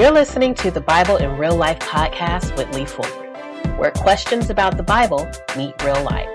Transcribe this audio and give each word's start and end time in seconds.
You're 0.00 0.12
listening 0.12 0.54
to 0.54 0.70
the 0.70 0.80
Bible 0.80 1.18
in 1.18 1.36
Real 1.36 1.54
Life 1.54 1.78
podcast 1.80 2.56
with 2.56 2.74
Lee 2.74 2.86
Fuller, 2.86 3.76
where 3.76 3.90
questions 3.90 4.48
about 4.48 4.78
the 4.78 4.82
Bible 4.82 5.28
meet 5.58 5.74
real 5.84 6.02
life. 6.02 6.26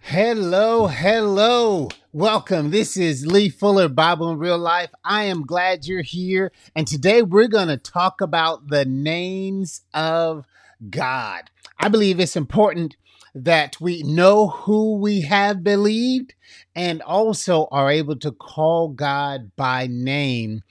Hello, 0.00 0.88
hello. 0.88 1.88
Welcome. 2.12 2.70
This 2.70 2.98
is 2.98 3.24
Lee 3.24 3.48
Fuller, 3.48 3.88
Bible 3.88 4.30
in 4.30 4.36
Real 4.36 4.58
Life. 4.58 4.90
I 5.02 5.24
am 5.24 5.46
glad 5.46 5.86
you're 5.86 6.02
here. 6.02 6.52
And 6.76 6.86
today 6.86 7.22
we're 7.22 7.48
going 7.48 7.68
to 7.68 7.78
talk 7.78 8.20
about 8.20 8.68
the 8.68 8.84
names 8.84 9.80
of 9.94 10.46
God. 10.90 11.48
I 11.78 11.88
believe 11.88 12.20
it's 12.20 12.36
important 12.36 12.96
that 13.34 13.80
we 13.80 14.02
know 14.02 14.48
who 14.48 14.96
we 14.96 15.22
have 15.22 15.62
believed 15.62 16.34
and 16.74 17.02
also 17.02 17.68
are 17.70 17.90
able 17.90 18.16
to 18.16 18.32
call 18.32 18.88
God 18.88 19.52
by 19.56 19.86
name 19.88 20.62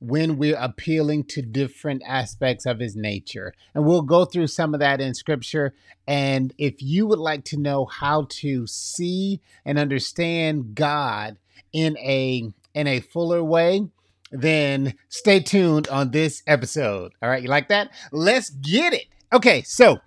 when 0.00 0.36
we're 0.36 0.58
appealing 0.58 1.24
to 1.24 1.42
different 1.42 2.02
aspects 2.06 2.66
of 2.66 2.80
his 2.80 2.96
nature. 2.96 3.54
And 3.74 3.84
we'll 3.84 4.02
go 4.02 4.24
through 4.24 4.48
some 4.48 4.74
of 4.74 4.80
that 4.80 5.00
in 5.00 5.14
scripture. 5.14 5.74
And 6.06 6.52
if 6.58 6.82
you 6.82 7.06
would 7.06 7.18
like 7.18 7.44
to 7.46 7.56
know 7.56 7.86
how 7.86 8.26
to 8.30 8.66
see 8.66 9.40
and 9.64 9.78
understand 9.78 10.74
God 10.74 11.38
in 11.72 11.96
a 11.98 12.52
in 12.74 12.86
a 12.86 13.00
fuller 13.00 13.42
way, 13.42 13.88
then 14.30 14.94
stay 15.08 15.40
tuned 15.40 15.88
on 15.88 16.10
this 16.10 16.42
episode. 16.46 17.12
All 17.22 17.30
right, 17.30 17.42
you 17.42 17.48
like 17.48 17.68
that? 17.68 17.90
Let's 18.12 18.50
get 18.50 18.92
it. 18.92 19.06
Okay, 19.32 19.62
so 19.62 19.98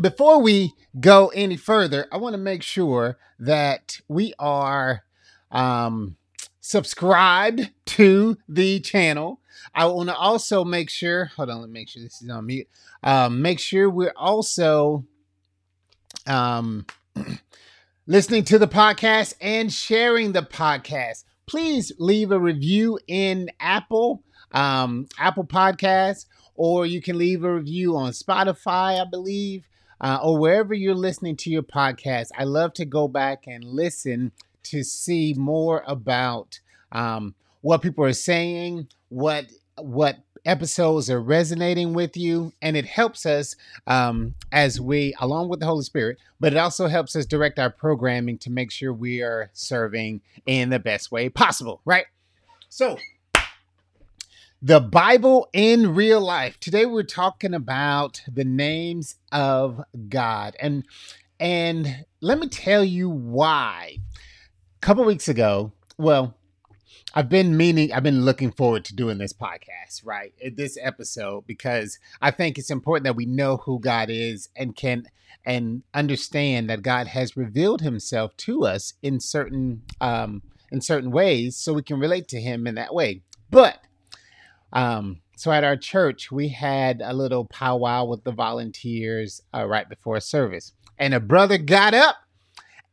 before 0.00 0.40
we 0.40 0.74
go 0.98 1.28
any 1.28 1.56
further, 1.56 2.06
I 2.10 2.16
want 2.16 2.34
to 2.34 2.40
make 2.40 2.62
sure 2.62 3.18
that 3.38 4.00
we 4.08 4.32
are 4.38 5.02
um, 5.50 6.16
subscribed 6.60 7.70
to 7.86 8.38
the 8.48 8.80
channel. 8.80 9.40
I 9.74 9.86
want 9.86 10.08
to 10.08 10.16
also 10.16 10.64
make 10.64 10.90
sure, 10.90 11.26
hold 11.26 11.50
on, 11.50 11.60
let 11.60 11.68
me 11.68 11.80
make 11.80 11.88
sure 11.88 12.02
this 12.02 12.22
is 12.22 12.30
on 12.30 12.46
mute. 12.46 12.68
Um, 13.02 13.42
make 13.42 13.58
sure 13.58 13.90
we're 13.90 14.14
also 14.16 15.04
um, 16.26 16.86
listening 18.06 18.44
to 18.44 18.58
the 18.58 18.68
podcast 18.68 19.34
and 19.40 19.72
sharing 19.72 20.32
the 20.32 20.42
podcast. 20.42 21.24
Please 21.46 21.92
leave 21.98 22.30
a 22.32 22.38
review 22.38 22.98
in 23.06 23.50
Apple, 23.60 24.22
um, 24.52 25.06
Apple 25.18 25.44
Podcasts, 25.44 26.26
or 26.54 26.86
you 26.86 27.02
can 27.02 27.18
leave 27.18 27.44
a 27.44 27.54
review 27.54 27.96
on 27.96 28.12
Spotify, 28.12 29.00
I 29.00 29.04
believe 29.10 29.66
uh, 30.02 30.18
or 30.22 30.36
wherever 30.38 30.74
you're 30.74 30.94
listening 30.94 31.36
to 31.36 31.50
your 31.50 31.62
podcast, 31.62 32.28
I 32.36 32.44
love 32.44 32.74
to 32.74 32.84
go 32.84 33.08
back 33.08 33.44
and 33.46 33.64
listen 33.64 34.32
to 34.64 34.82
see 34.82 35.34
more 35.34 35.82
about 35.86 36.60
um, 36.90 37.34
what 37.60 37.82
people 37.82 38.04
are 38.04 38.12
saying, 38.12 38.88
what 39.08 39.46
what 39.78 40.18
episodes 40.44 41.08
are 41.08 41.20
resonating 41.20 41.94
with 41.94 42.16
you, 42.16 42.52
and 42.60 42.76
it 42.76 42.84
helps 42.84 43.24
us 43.24 43.56
um, 43.86 44.34
as 44.50 44.80
we, 44.80 45.14
along 45.20 45.48
with 45.48 45.60
the 45.60 45.66
Holy 45.66 45.84
Spirit, 45.84 46.18
but 46.40 46.52
it 46.52 46.58
also 46.58 46.88
helps 46.88 47.14
us 47.16 47.24
direct 47.24 47.58
our 47.58 47.70
programming 47.70 48.38
to 48.38 48.50
make 48.50 48.70
sure 48.70 48.92
we 48.92 49.22
are 49.22 49.50
serving 49.52 50.20
in 50.44 50.70
the 50.70 50.78
best 50.78 51.12
way 51.12 51.28
possible, 51.28 51.80
right? 51.84 52.06
So 52.68 52.98
the 54.64 54.78
Bible 54.78 55.48
in 55.52 55.92
real 55.92 56.20
life. 56.20 56.60
Today 56.60 56.86
we're 56.86 57.02
talking 57.02 57.52
about 57.52 58.22
the 58.32 58.44
names 58.44 59.16
of 59.32 59.82
God. 60.08 60.54
And 60.60 60.84
and 61.40 62.04
let 62.20 62.38
me 62.38 62.46
tell 62.46 62.84
you 62.84 63.10
why. 63.10 63.98
A 64.76 64.80
couple 64.80 65.04
weeks 65.04 65.26
ago, 65.26 65.72
well, 65.98 66.36
I've 67.12 67.28
been 67.28 67.56
meaning 67.56 67.92
I've 67.92 68.04
been 68.04 68.24
looking 68.24 68.52
forward 68.52 68.84
to 68.84 68.94
doing 68.94 69.18
this 69.18 69.32
podcast, 69.32 70.02
right? 70.04 70.32
This 70.54 70.78
episode 70.80 71.44
because 71.44 71.98
I 72.20 72.30
think 72.30 72.56
it's 72.56 72.70
important 72.70 73.02
that 73.04 73.16
we 73.16 73.26
know 73.26 73.56
who 73.56 73.80
God 73.80 74.10
is 74.10 74.48
and 74.54 74.76
can 74.76 75.06
and 75.44 75.82
understand 75.92 76.70
that 76.70 76.82
God 76.82 77.08
has 77.08 77.36
revealed 77.36 77.80
himself 77.80 78.36
to 78.36 78.64
us 78.64 78.94
in 79.02 79.18
certain 79.18 79.82
um 80.00 80.40
in 80.70 80.80
certain 80.80 81.10
ways 81.10 81.56
so 81.56 81.72
we 81.72 81.82
can 81.82 81.98
relate 81.98 82.28
to 82.28 82.40
him 82.40 82.68
in 82.68 82.76
that 82.76 82.94
way. 82.94 83.22
But 83.50 83.80
um, 84.72 85.20
so 85.36 85.50
at 85.50 85.64
our 85.64 85.76
church, 85.76 86.30
we 86.30 86.48
had 86.48 87.02
a 87.04 87.12
little 87.12 87.44
powwow 87.46 88.04
with 88.04 88.24
the 88.24 88.32
volunteers 88.32 89.40
uh, 89.54 89.66
right 89.66 89.88
before 89.88 90.20
service, 90.20 90.72
and 90.98 91.14
a 91.14 91.20
brother 91.20 91.58
got 91.58 91.94
up 91.94 92.16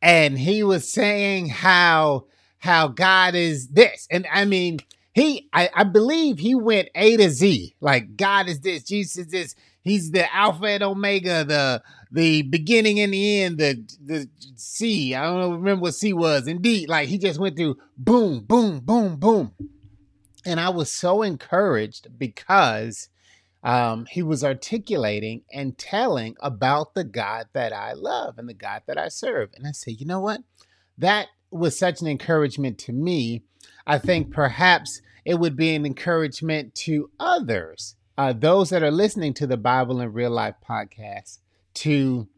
and 0.02 0.38
he 0.38 0.62
was 0.62 0.90
saying 0.90 1.48
how 1.48 2.26
how 2.58 2.88
God 2.88 3.34
is 3.34 3.68
this, 3.68 4.06
and 4.10 4.26
I 4.32 4.44
mean 4.44 4.78
he 5.12 5.48
I, 5.52 5.70
I 5.74 5.84
believe 5.84 6.38
he 6.38 6.54
went 6.54 6.88
A 6.94 7.16
to 7.16 7.30
Z, 7.30 7.74
like 7.80 8.16
God 8.16 8.48
is 8.48 8.60
this, 8.60 8.84
Jesus 8.84 9.16
is 9.16 9.28
this, 9.28 9.54
he's 9.82 10.10
the 10.10 10.32
Alpha 10.34 10.66
and 10.66 10.82
Omega, 10.82 11.44
the 11.44 11.82
the 12.10 12.42
beginning 12.42 13.00
and 13.00 13.12
the 13.12 13.42
end, 13.42 13.58
the 13.58 13.84
the 14.04 14.28
C. 14.56 15.14
I 15.14 15.24
don't 15.24 15.54
remember 15.54 15.82
what 15.82 15.94
C 15.94 16.12
was. 16.12 16.46
Indeed, 16.46 16.88
like 16.88 17.08
he 17.08 17.18
just 17.18 17.38
went 17.38 17.56
through 17.56 17.76
boom, 17.96 18.40
boom, 18.40 18.80
boom, 18.80 19.16
boom. 19.16 19.52
And 20.44 20.58
I 20.58 20.70
was 20.70 20.90
so 20.90 21.22
encouraged 21.22 22.18
because 22.18 23.08
um, 23.62 24.06
he 24.06 24.22
was 24.22 24.42
articulating 24.42 25.42
and 25.52 25.76
telling 25.76 26.36
about 26.40 26.94
the 26.94 27.04
God 27.04 27.48
that 27.52 27.72
I 27.72 27.92
love 27.92 28.38
and 28.38 28.48
the 28.48 28.54
God 28.54 28.82
that 28.86 28.96
I 28.96 29.08
serve. 29.08 29.50
And 29.54 29.66
I 29.66 29.72
said, 29.72 30.00
you 30.00 30.06
know 30.06 30.20
what? 30.20 30.40
That 30.96 31.28
was 31.50 31.78
such 31.78 32.00
an 32.00 32.06
encouragement 32.06 32.78
to 32.78 32.92
me. 32.92 33.42
I 33.86 33.98
think 33.98 34.32
perhaps 34.32 35.02
it 35.24 35.38
would 35.38 35.56
be 35.56 35.74
an 35.74 35.84
encouragement 35.84 36.74
to 36.74 37.10
others, 37.20 37.96
uh, 38.16 38.32
those 38.32 38.70
that 38.70 38.82
are 38.82 38.90
listening 38.90 39.34
to 39.34 39.46
the 39.46 39.56
Bible 39.56 40.00
in 40.00 40.12
Real 40.12 40.30
Life 40.30 40.54
podcast, 40.66 41.38
to 41.74 42.28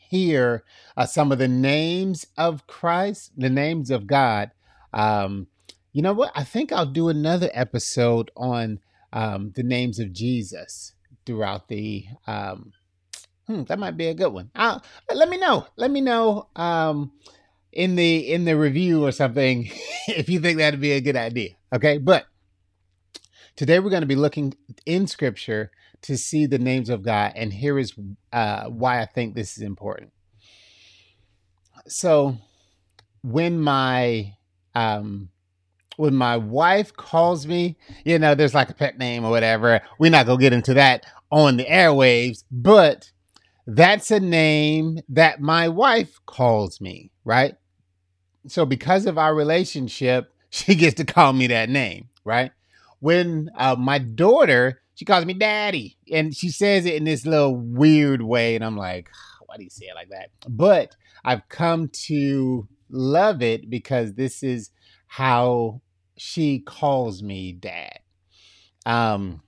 hear 0.00 0.64
uh, 0.96 1.06
some 1.06 1.30
of 1.32 1.38
the 1.38 1.48
names 1.48 2.26
of 2.36 2.66
Christ, 2.66 3.32
the 3.36 3.50
names 3.50 3.90
of 3.90 4.06
God, 4.06 4.50
um, 4.92 5.46
you 5.92 6.00
know 6.00 6.12
what? 6.12 6.32
I 6.34 6.44
think 6.44 6.72
I'll 6.72 6.86
do 6.86 7.08
another 7.08 7.50
episode 7.52 8.30
on 8.36 8.80
um, 9.12 9.52
the 9.54 9.62
names 9.62 9.98
of 9.98 10.12
Jesus 10.12 10.94
throughout 11.26 11.68
the. 11.68 12.06
Um, 12.26 12.72
hmm, 13.46 13.64
that 13.64 13.78
might 13.78 13.96
be 13.96 14.06
a 14.06 14.14
good 14.14 14.32
one. 14.32 14.50
I'll, 14.54 14.82
let 15.12 15.28
me 15.28 15.36
know. 15.36 15.66
Let 15.76 15.90
me 15.90 16.00
know 16.00 16.48
um, 16.56 17.12
in 17.72 17.96
the 17.96 18.32
in 18.32 18.46
the 18.46 18.56
review 18.56 19.04
or 19.04 19.12
something 19.12 19.70
if 20.08 20.28
you 20.28 20.40
think 20.40 20.58
that'd 20.58 20.80
be 20.80 20.92
a 20.92 21.00
good 21.00 21.16
idea. 21.16 21.50
Okay, 21.74 21.98
but 21.98 22.26
today 23.54 23.78
we're 23.78 23.90
going 23.90 24.02
to 24.02 24.06
be 24.06 24.16
looking 24.16 24.54
in 24.86 25.06
Scripture 25.06 25.70
to 26.02 26.16
see 26.16 26.46
the 26.46 26.58
names 26.58 26.88
of 26.88 27.02
God, 27.02 27.32
and 27.36 27.52
here 27.52 27.78
is 27.78 27.92
uh, 28.32 28.64
why 28.64 29.02
I 29.02 29.06
think 29.06 29.34
this 29.34 29.58
is 29.58 29.62
important. 29.62 30.10
So, 31.86 32.38
when 33.22 33.60
my 33.60 34.34
um, 34.74 35.28
when 35.96 36.14
my 36.14 36.36
wife 36.36 36.94
calls 36.96 37.46
me, 37.46 37.76
you 38.04 38.18
know, 38.18 38.34
there's 38.34 38.54
like 38.54 38.70
a 38.70 38.74
pet 38.74 38.98
name 38.98 39.24
or 39.24 39.30
whatever. 39.30 39.80
We're 39.98 40.10
not 40.10 40.26
gonna 40.26 40.40
get 40.40 40.52
into 40.52 40.74
that 40.74 41.04
on 41.30 41.56
the 41.56 41.64
airwaves, 41.64 42.44
but 42.50 43.10
that's 43.66 44.10
a 44.10 44.20
name 44.20 45.00
that 45.08 45.40
my 45.40 45.68
wife 45.68 46.18
calls 46.26 46.80
me, 46.80 47.10
right? 47.24 47.54
So 48.46 48.66
because 48.66 49.06
of 49.06 49.18
our 49.18 49.34
relationship, 49.34 50.32
she 50.50 50.74
gets 50.74 50.94
to 50.96 51.04
call 51.04 51.32
me 51.32 51.46
that 51.48 51.70
name, 51.70 52.08
right? 52.24 52.52
When 53.00 53.50
uh, 53.56 53.76
my 53.76 53.98
daughter, 53.98 54.82
she 54.94 55.04
calls 55.04 55.24
me 55.24 55.34
daddy, 55.34 55.96
and 56.12 56.34
she 56.34 56.50
says 56.50 56.86
it 56.86 56.94
in 56.94 57.04
this 57.04 57.26
little 57.26 57.56
weird 57.56 58.22
way, 58.22 58.54
and 58.54 58.64
I'm 58.64 58.76
like, 58.76 59.08
why 59.46 59.56
do 59.56 59.64
you 59.64 59.70
say 59.70 59.86
it 59.86 59.94
like 59.94 60.10
that? 60.10 60.30
But 60.48 60.94
I've 61.24 61.48
come 61.48 61.88
to 62.06 62.68
love 62.90 63.42
it 63.42 63.68
because 63.68 64.14
this 64.14 64.42
is 64.42 64.70
how 65.06 65.81
she 66.16 66.58
calls 66.60 67.22
me 67.22 67.52
dad. 67.52 67.98
Um, 68.84 69.42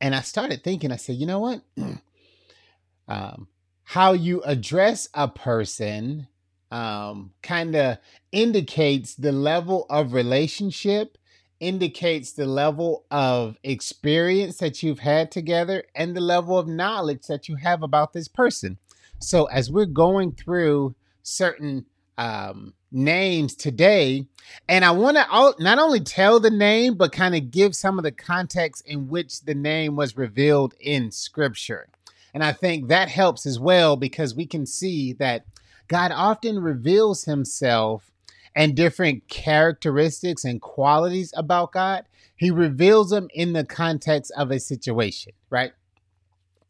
and 0.00 0.14
I 0.14 0.20
started 0.20 0.62
thinking, 0.62 0.92
I 0.92 0.96
said, 0.96 1.16
you 1.16 1.26
know 1.26 1.40
what? 1.40 1.62
um, 3.08 3.48
how 3.84 4.12
you 4.12 4.42
address 4.42 5.08
a 5.14 5.28
person 5.28 6.28
um, 6.70 7.32
kind 7.42 7.76
of 7.76 7.98
indicates 8.32 9.14
the 9.14 9.32
level 9.32 9.86
of 9.88 10.12
relationship, 10.12 11.16
indicates 11.60 12.32
the 12.32 12.46
level 12.46 13.06
of 13.10 13.56
experience 13.62 14.58
that 14.58 14.82
you've 14.82 14.98
had 14.98 15.30
together, 15.30 15.84
and 15.94 16.16
the 16.16 16.20
level 16.20 16.58
of 16.58 16.66
knowledge 16.66 17.26
that 17.28 17.48
you 17.48 17.56
have 17.56 17.82
about 17.82 18.12
this 18.12 18.28
person. 18.28 18.78
So, 19.18 19.46
as 19.46 19.70
we're 19.70 19.86
going 19.86 20.32
through 20.32 20.94
certain 21.22 21.86
um, 22.18 22.74
names 22.90 23.54
today. 23.54 24.26
And 24.68 24.84
I 24.84 24.92
want 24.92 25.16
to 25.16 25.62
not 25.62 25.78
only 25.78 26.00
tell 26.00 26.40
the 26.40 26.50
name, 26.50 26.94
but 26.94 27.12
kind 27.12 27.34
of 27.34 27.50
give 27.50 27.74
some 27.74 27.98
of 27.98 28.04
the 28.04 28.12
context 28.12 28.86
in 28.86 29.08
which 29.08 29.42
the 29.42 29.54
name 29.54 29.96
was 29.96 30.16
revealed 30.16 30.74
in 30.80 31.10
scripture. 31.10 31.88
And 32.32 32.44
I 32.44 32.52
think 32.52 32.88
that 32.88 33.08
helps 33.08 33.46
as 33.46 33.58
well 33.58 33.96
because 33.96 34.34
we 34.34 34.46
can 34.46 34.66
see 34.66 35.12
that 35.14 35.44
God 35.88 36.12
often 36.12 36.58
reveals 36.60 37.24
himself 37.24 38.10
and 38.54 38.74
different 38.74 39.28
characteristics 39.28 40.44
and 40.44 40.60
qualities 40.60 41.32
about 41.36 41.72
God, 41.72 42.04
he 42.34 42.50
reveals 42.50 43.10
them 43.10 43.28
in 43.34 43.52
the 43.52 43.64
context 43.64 44.32
of 44.36 44.50
a 44.50 44.58
situation, 44.58 45.32
right? 45.50 45.72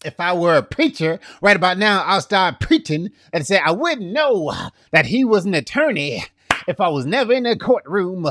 If 0.05 0.21
I 0.21 0.35
were 0.35 0.57
a 0.57 0.63
preacher 0.63 1.19
right 1.41 1.57
about 1.57 1.79
now, 1.79 2.03
I'll 2.05 2.21
start 2.21 2.61
preaching 2.61 3.11
and 3.33 3.47
say, 3.47 3.59
I 3.59 3.73
wouldn't 3.73 4.13
know 4.13 4.53
that 4.93 5.07
he 5.07 5.25
was 5.25 5.45
an 5.45 5.55
attorney 5.55 6.25
if 6.69 6.81
I 6.81 6.89
was 6.89 7.07
never 7.07 7.33
in 7.33 7.47
a 7.47 7.57
courtroom. 7.57 8.27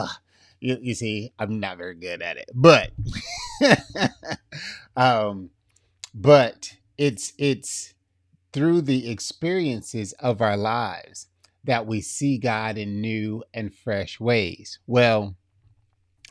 You, 0.59 0.77
you 0.81 0.93
see, 0.93 1.33
I'm 1.37 1.59
not 1.59 1.77
very 1.77 1.95
good 1.95 2.21
at 2.21 2.37
it, 2.37 2.49
but, 2.53 2.91
um, 4.95 5.49
but 6.13 6.77
it's, 6.97 7.33
it's 7.37 7.93
through 8.53 8.81
the 8.81 9.09
experiences 9.09 10.13
of 10.13 10.41
our 10.41 10.55
lives 10.55 11.27
that 11.65 11.85
we 11.85 11.99
see 11.99 12.37
God 12.37 12.77
in 12.77 13.01
new 13.01 13.43
and 13.53 13.73
fresh 13.73 14.19
ways. 14.19 14.79
Well, 14.87 15.35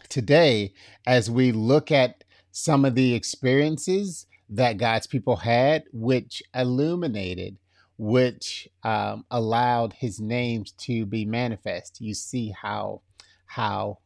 today, 0.09 0.73
as 1.07 1.31
we 1.31 1.53
look 1.53 1.91
at 1.91 2.25
some 2.51 2.85
of 2.85 2.95
the 2.95 3.15
experiences 3.15 4.27
that 4.51 4.79
God's 4.79 5.07
people 5.07 5.37
had, 5.37 5.85
which 5.93 6.43
illuminated, 6.55 7.57
which 7.99 8.69
um, 8.83 9.25
allowed 9.31 9.95
His 9.95 10.21
names 10.21 10.73
to 10.73 11.07
be 11.07 11.25
manifest, 11.25 12.01
you 12.01 12.15
see 12.15 12.51
how 12.51 13.03
how 13.47 13.99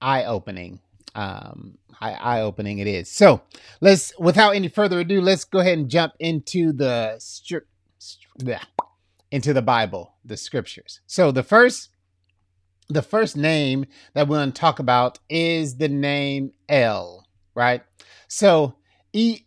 eye 0.00 0.24
opening 0.24 0.78
um 1.16 1.76
eye 2.00 2.40
opening 2.40 2.78
it 2.78 2.86
is. 2.86 3.10
So 3.10 3.42
let's 3.80 4.12
without 4.18 4.54
any 4.54 4.68
further 4.68 5.00
ado, 5.00 5.20
let's 5.20 5.44
go 5.44 5.58
ahead 5.58 5.78
and 5.78 5.90
jump 5.90 6.14
into 6.20 6.72
the 6.72 7.16
stri- 7.18 7.62
stri- 8.00 8.60
into 9.30 9.52
the 9.52 9.62
Bible, 9.62 10.14
the 10.24 10.36
scriptures. 10.36 11.00
So 11.06 11.32
the 11.32 11.42
first 11.42 11.90
the 12.88 13.02
first 13.02 13.36
name 13.36 13.84
that 14.14 14.28
we're 14.28 14.38
going 14.38 14.52
to 14.52 14.60
talk 14.60 14.78
about 14.78 15.18
is 15.28 15.76
the 15.76 15.88
name 15.88 16.52
El, 16.68 17.26
right? 17.54 17.82
So 18.28 18.76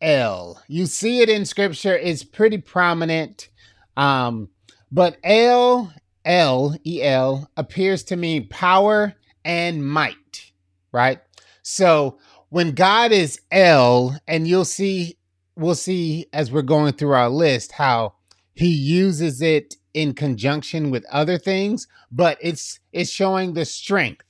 El, 0.02 0.62
you 0.68 0.86
see 0.86 1.22
it 1.22 1.30
in 1.30 1.46
scripture, 1.46 1.96
it's 1.96 2.24
pretty 2.24 2.58
prominent. 2.58 3.50
Um, 3.96 4.50
but 4.92 5.18
El, 5.24 5.94
El, 6.26 6.76
El 6.86 7.50
appears 7.58 8.04
to 8.06 8.16
mean 8.16 8.48
power 8.48 9.14
and 9.46 9.88
might, 9.88 10.52
right? 10.92 11.20
So 11.62 12.18
when 12.50 12.72
God 12.72 13.12
is 13.12 13.40
El, 13.52 14.18
and 14.28 14.48
you'll 14.48 14.66
see, 14.66 15.18
we'll 15.56 15.76
see 15.76 16.28
as 16.34 16.52
we're 16.52 16.62
going 16.62 16.94
through 16.94 17.14
our 17.14 17.30
list 17.30 17.74
how 17.74 18.16
he 18.54 18.68
uses 18.68 19.42
it 19.42 19.76
in 19.94 20.14
conjunction 20.14 20.90
with 20.92 21.06
other 21.12 21.38
things, 21.38 21.88
but 22.12 22.38
it's 22.42 22.80
it's 22.92 23.10
showing 23.10 23.54
the 23.54 23.66
strength, 23.66 24.26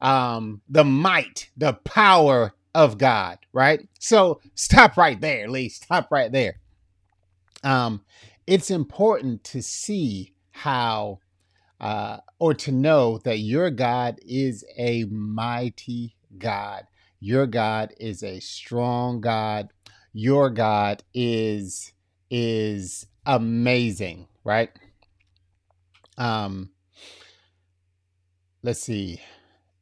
um, 0.00 0.60
the 0.68 0.84
might, 0.84 1.50
the 1.56 1.72
power 1.72 2.54
of 2.76 2.98
God, 2.98 3.38
right? 3.54 3.88
So 3.98 4.40
stop 4.54 4.98
right 4.98 5.18
there, 5.18 5.48
Lee. 5.48 5.70
Stop 5.70 6.08
right 6.10 6.30
there. 6.30 6.60
Um, 7.64 8.04
it's 8.46 8.70
important 8.70 9.42
to 9.44 9.62
see 9.62 10.34
how 10.50 11.20
uh, 11.80 12.18
or 12.38 12.52
to 12.54 12.72
know 12.72 13.18
that 13.24 13.38
your 13.38 13.70
God 13.70 14.18
is 14.26 14.62
a 14.76 15.04
mighty 15.04 16.16
God. 16.36 16.84
Your 17.18 17.46
God 17.46 17.94
is 17.98 18.22
a 18.22 18.40
strong 18.40 19.22
God. 19.22 19.70
Your 20.12 20.50
God 20.50 21.02
is 21.14 21.92
is 22.30 23.06
amazing, 23.24 24.28
right? 24.44 24.70
Um, 26.18 26.70
let's 28.62 28.82
see. 28.82 29.22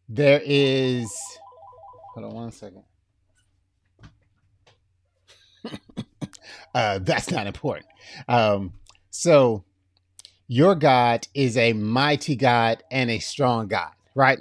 There 0.08 0.40
is. 0.44 1.12
Hold 2.14 2.26
on 2.26 2.34
one 2.34 2.52
second. 2.52 2.84
uh, 6.75 7.00
that's 7.00 7.31
not 7.31 7.49
important. 7.49 7.87
Um, 8.28 8.72
so, 9.11 9.64
your 10.46 10.76
God 10.76 11.26
is 11.34 11.56
a 11.56 11.72
mighty 11.72 12.37
God 12.37 12.84
and 12.90 13.11
a 13.11 13.19
strong 13.19 13.66
God, 13.66 13.90
right? 14.14 14.38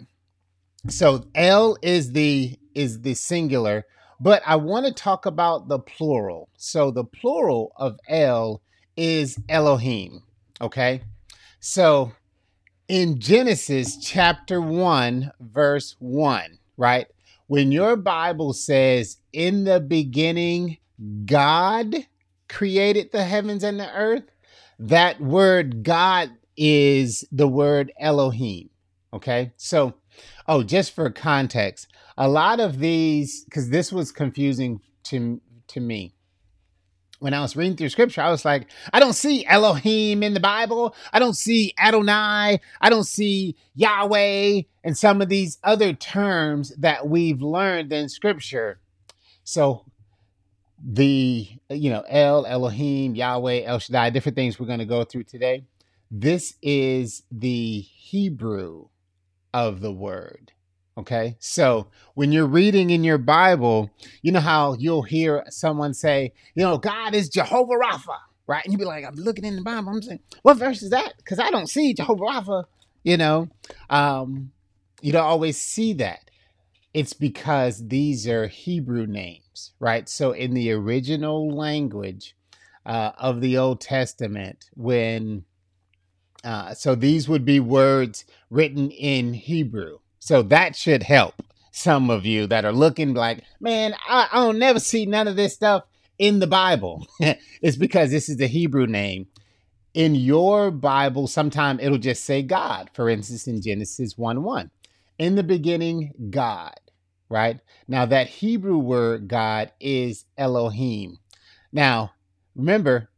So 0.89 1.25
El 1.33 1.77
is 1.81 2.11
the 2.11 2.59
is 2.75 3.01
the 3.01 3.15
singular, 3.15 3.85
but 4.19 4.43
I 4.45 4.57
want 4.57 4.85
to 4.85 4.91
talk 4.91 5.25
about 5.25 5.67
the 5.67 5.79
plural. 5.79 6.49
So 6.57 6.91
the 6.91 7.05
plural 7.05 7.71
of 7.77 7.97
El 8.07 8.61
is 8.97 9.39
Elohim. 9.49 10.23
Okay. 10.61 11.01
So 11.59 12.11
in 12.89 13.19
Genesis 13.19 13.97
chapter 13.97 14.59
1, 14.59 15.31
verse 15.39 15.95
1, 15.99 16.59
right? 16.75 17.07
When 17.53 17.71
your 17.71 17.95
Bible 17.97 18.51
says, 18.53 19.17
in 19.31 19.63
the 19.63 19.79
beginning, 19.79 20.79
God 21.23 21.93
created 22.49 23.11
the 23.11 23.25
heavens 23.25 23.63
and 23.63 23.79
the 23.79 23.93
earth, 23.93 24.23
that 24.79 25.21
word 25.21 25.83
God 25.83 26.31
is 26.57 27.23
the 27.31 27.47
word 27.47 27.91
Elohim. 27.99 28.71
Okay. 29.13 29.51
So, 29.55 29.93
oh, 30.47 30.63
just 30.63 30.95
for 30.95 31.11
context, 31.11 31.85
a 32.17 32.27
lot 32.27 32.59
of 32.59 32.79
these, 32.79 33.43
because 33.43 33.69
this 33.69 33.91
was 33.93 34.11
confusing 34.11 34.79
to, 35.03 35.39
to 35.67 35.79
me 35.79 36.12
when 37.23 37.33
I 37.33 37.39
was 37.39 37.55
reading 37.55 37.77
through 37.77 37.87
scripture, 37.87 38.21
I 38.21 38.29
was 38.29 38.43
like, 38.43 38.67
I 38.91 38.99
don't 38.99 39.13
see 39.13 39.45
Elohim 39.45 40.23
in 40.23 40.33
the 40.33 40.41
Bible. 40.41 40.93
I 41.13 41.19
don't 41.19 41.37
see 41.37 41.73
Adonai. 41.79 42.59
I 42.81 42.89
don't 42.89 43.07
see 43.07 43.55
Yahweh 43.75 44.63
and 44.83 44.97
some 44.97 45.21
of 45.21 45.29
these 45.29 45.57
other 45.63 45.93
terms 45.93 46.75
that 46.79 47.07
we've 47.07 47.41
learned 47.41 47.93
in 47.93 48.09
scripture. 48.09 48.81
So 49.45 49.85
the, 50.85 51.47
you 51.69 51.89
know, 51.89 52.03
El, 52.09 52.45
Elohim, 52.45 53.15
Yahweh, 53.15 53.61
El 53.63 53.79
Shaddai, 53.79 54.09
different 54.09 54.35
things 54.35 54.59
we're 54.59 54.67
going 54.67 54.79
to 54.79 54.85
go 54.85 55.05
through 55.05 55.23
today. 55.23 55.63
This 56.11 56.55
is 56.61 57.23
the 57.31 57.79
Hebrew 57.79 58.89
of 59.53 59.79
the 59.79 59.93
word. 59.93 60.52
Okay. 60.97 61.35
So 61.39 61.87
when 62.13 62.31
you're 62.31 62.45
reading 62.45 62.91
in 62.91 63.03
your 63.03 63.17
Bible, 63.17 63.89
you 64.21 64.31
know 64.31 64.39
how 64.39 64.73
you'll 64.73 65.01
hear 65.01 65.43
someone 65.49 65.93
say, 65.93 66.33
you 66.55 66.63
know, 66.63 66.77
God 66.77 67.15
is 67.15 67.29
Jehovah 67.29 67.73
Rapha, 67.73 68.17
right? 68.45 68.63
And 68.63 68.71
you'll 68.71 68.79
be 68.79 68.85
like, 68.85 69.03
I'm 69.03 69.15
looking 69.15 69.45
in 69.45 69.55
the 69.55 69.63
Bible. 69.63 69.89
I'm 69.89 70.01
saying, 70.01 70.19
what 70.43 70.57
verse 70.57 70.83
is 70.83 70.91
that? 70.91 71.13
Because 71.17 71.39
I 71.39 71.49
don't 71.49 71.69
see 71.69 71.93
Jehovah 71.95 72.23
Rapha, 72.23 72.63
you 73.03 73.17
know. 73.17 73.47
Um, 73.89 74.51
you 75.01 75.11
don't 75.11 75.25
always 75.25 75.59
see 75.59 75.93
that. 75.93 76.29
It's 76.93 77.13
because 77.13 77.87
these 77.87 78.27
are 78.27 78.45
Hebrew 78.45 79.07
names, 79.07 79.73
right? 79.79 80.07
So 80.07 80.31
in 80.31 80.53
the 80.53 80.71
original 80.73 81.49
language 81.49 82.35
uh, 82.85 83.13
of 83.17 83.41
the 83.41 83.57
Old 83.57 83.81
Testament, 83.81 84.65
when 84.75 85.45
uh, 86.43 86.75
so 86.75 86.93
these 86.93 87.27
would 87.27 87.45
be 87.45 87.59
words 87.59 88.25
written 88.51 88.91
in 88.91 89.33
Hebrew 89.33 89.97
so 90.23 90.41
that 90.41 90.73
should 90.73 91.03
help 91.03 91.33
some 91.73 92.09
of 92.09 92.25
you 92.25 92.47
that 92.47 92.63
are 92.63 92.71
looking 92.71 93.13
like, 93.13 93.43
man, 93.59 93.93
I, 94.07 94.29
I 94.31 94.37
don't 94.37 94.57
never 94.57 94.79
see 94.79 95.05
none 95.05 95.27
of 95.27 95.35
this 95.35 95.53
stuff 95.53 95.83
in 96.17 96.39
the 96.39 96.47
Bible. 96.47 97.05
it's 97.61 97.75
because 97.75 98.09
this 98.09 98.29
is 98.29 98.37
the 98.37 98.47
Hebrew 98.47 98.87
name. 98.87 99.27
In 99.93 100.15
your 100.15 100.71
Bible, 100.71 101.27
sometime 101.27 101.77
it'll 101.77 101.97
just 101.97 102.23
say 102.23 102.41
God. 102.41 102.89
For 102.93 103.09
instance, 103.09 103.47
in 103.47 103.61
Genesis 103.61 104.17
1 104.17 104.43
1. 104.43 104.71
In 105.19 105.35
the 105.35 105.43
beginning, 105.43 106.13
God, 106.29 106.79
right? 107.27 107.59
Now, 107.89 108.05
that 108.05 108.27
Hebrew 108.27 108.77
word 108.77 109.27
God 109.27 109.73
is 109.81 110.23
Elohim. 110.37 111.17
Now, 111.73 112.13
remember, 112.55 113.09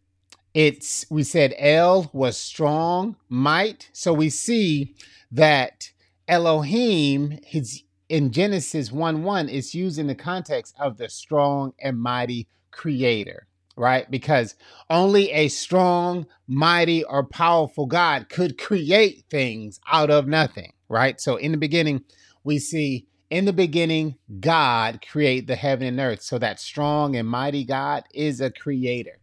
it's 0.56 1.06
we 1.12 1.22
said 1.22 1.54
El 1.60 2.10
was 2.14 2.36
strong, 2.36 3.16
might. 3.30 3.92
So 3.94 4.12
we 4.12 4.32
see 4.32 4.96
that 5.32 5.92
Elohim, 6.28 7.40
his 7.44 7.84
in 8.08 8.32
Genesis 8.32 8.92
1 8.92 9.24
1, 9.24 9.50
is 9.50 9.74
used 9.74 9.98
in 10.00 10.08
the 10.08 10.16
context 10.16 10.76
of 10.80 10.98
the 10.98 11.10
strong 11.10 11.74
and 11.80 12.00
mighty 12.00 12.48
creator, 12.72 13.48
right? 13.76 14.10
Because 14.10 14.56
only 14.90 15.32
a 15.32 15.48
strong, 15.48 16.28
mighty, 16.48 17.04
or 17.04 17.24
powerful 17.24 17.86
God 17.88 18.30
could 18.30 18.58
create 18.58 19.26
things 19.30 19.80
out 19.92 20.12
of 20.12 20.28
nothing, 20.28 20.74
right? 20.90 21.20
So 21.20 21.36
in 21.38 21.52
the 21.52 21.58
beginning, 21.58 22.04
we 22.44 22.60
see 22.60 23.08
in 23.30 23.46
the 23.46 23.54
beginning, 23.54 24.16
God 24.40 25.04
create 25.08 25.48
the 25.48 25.56
heaven 25.56 25.88
and 25.88 26.00
earth. 26.00 26.22
So 26.22 26.38
that 26.40 26.60
strong 26.60 27.16
and 27.16 27.28
mighty 27.28 27.64
God 27.64 28.04
is 28.14 28.40
a 28.40 28.52
creator. 28.52 29.20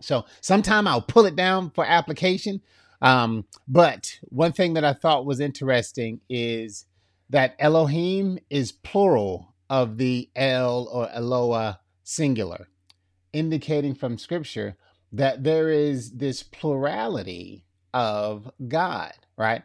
So 0.00 0.24
sometime 0.40 0.86
I'll 0.86 1.02
pull 1.02 1.26
it 1.26 1.36
down 1.36 1.70
for 1.70 1.84
application, 1.84 2.62
um, 3.02 3.46
but 3.68 4.18
one 4.24 4.52
thing 4.52 4.74
that 4.74 4.84
I 4.84 4.92
thought 4.92 5.26
was 5.26 5.40
interesting 5.40 6.20
is 6.28 6.86
that 7.30 7.56
Elohim 7.58 8.38
is 8.50 8.72
plural 8.72 9.54
of 9.70 9.98
the 9.98 10.30
El 10.36 10.88
or 10.92 11.08
Eloah 11.10 11.80
singular, 12.04 12.68
indicating 13.32 13.94
from 13.94 14.18
scripture 14.18 14.76
that 15.12 15.44
there 15.44 15.70
is 15.70 16.12
this 16.12 16.42
plurality 16.42 17.64
of 17.94 18.50
God, 18.68 19.12
right? 19.36 19.62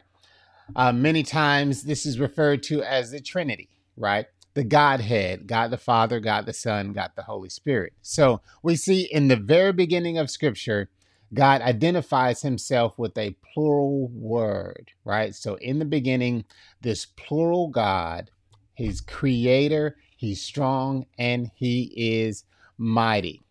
uh, 0.75 0.93
many 0.93 1.23
times 1.23 1.83
this 1.83 2.07
is 2.07 2.19
referred 2.19 2.63
to 2.65 2.83
as 2.83 3.11
the 3.11 3.21
Trinity, 3.21 3.69
right? 3.97 4.27
The 4.55 4.65
Godhead, 4.65 5.47
God 5.47 5.71
the 5.71 5.77
Father, 5.77 6.21
God 6.21 6.47
the 6.47 6.53
Son, 6.53 6.93
God 6.93 7.11
the 7.17 7.23
Holy 7.23 7.49
Spirit. 7.49 7.93
So 8.03 8.41
we 8.63 8.77
see 8.77 9.03
in 9.11 9.29
the 9.29 9.37
very 9.37 9.73
beginning 9.73 10.19
of 10.19 10.31
Scripture, 10.31 10.89
God 11.33 11.61
identifies 11.61 12.41
himself 12.41 12.97
with 12.97 13.17
a 13.17 13.35
plural 13.53 14.09
word, 14.09 14.91
right? 15.03 15.33
So 15.35 15.55
in 15.55 15.79
the 15.79 15.85
beginning, 15.85 16.45
this 16.81 17.05
plural 17.05 17.67
God, 17.69 18.31
he's 18.75 19.01
creator, 19.01 19.97
he's 20.17 20.41
strong, 20.41 21.05
and 21.17 21.51
he 21.55 21.93
is 21.95 22.45
mighty. 22.77 23.43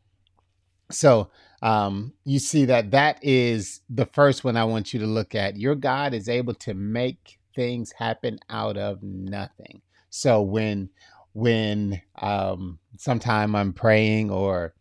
So 0.91 1.31
um, 1.63 2.13
you 2.25 2.39
see 2.39 2.67
that 2.67 2.91
that 2.93 3.19
is 3.23 3.81
the 3.89 4.07
first 4.07 4.45
one 4.45 4.57
I 4.57 4.65
want 4.65 4.93
you 4.93 5.01
to 5.01 5.07
look 5.07 5.35
at. 5.35 5.57
Your 5.57 5.75
God 5.75 6.15
is 6.15 6.29
able 6.29 6.55
to 6.55 6.75
make 6.75 7.39
things 7.55 7.93
happen 7.93 8.39
out 8.51 8.77
of 8.77 9.03
nothing. 9.03 9.83
So 10.11 10.43
when 10.43 10.91
when 11.33 12.01
um, 12.23 12.79
sometime 12.97 13.57
I'm 13.57 13.73
praying 13.73 14.31
or 14.31 14.73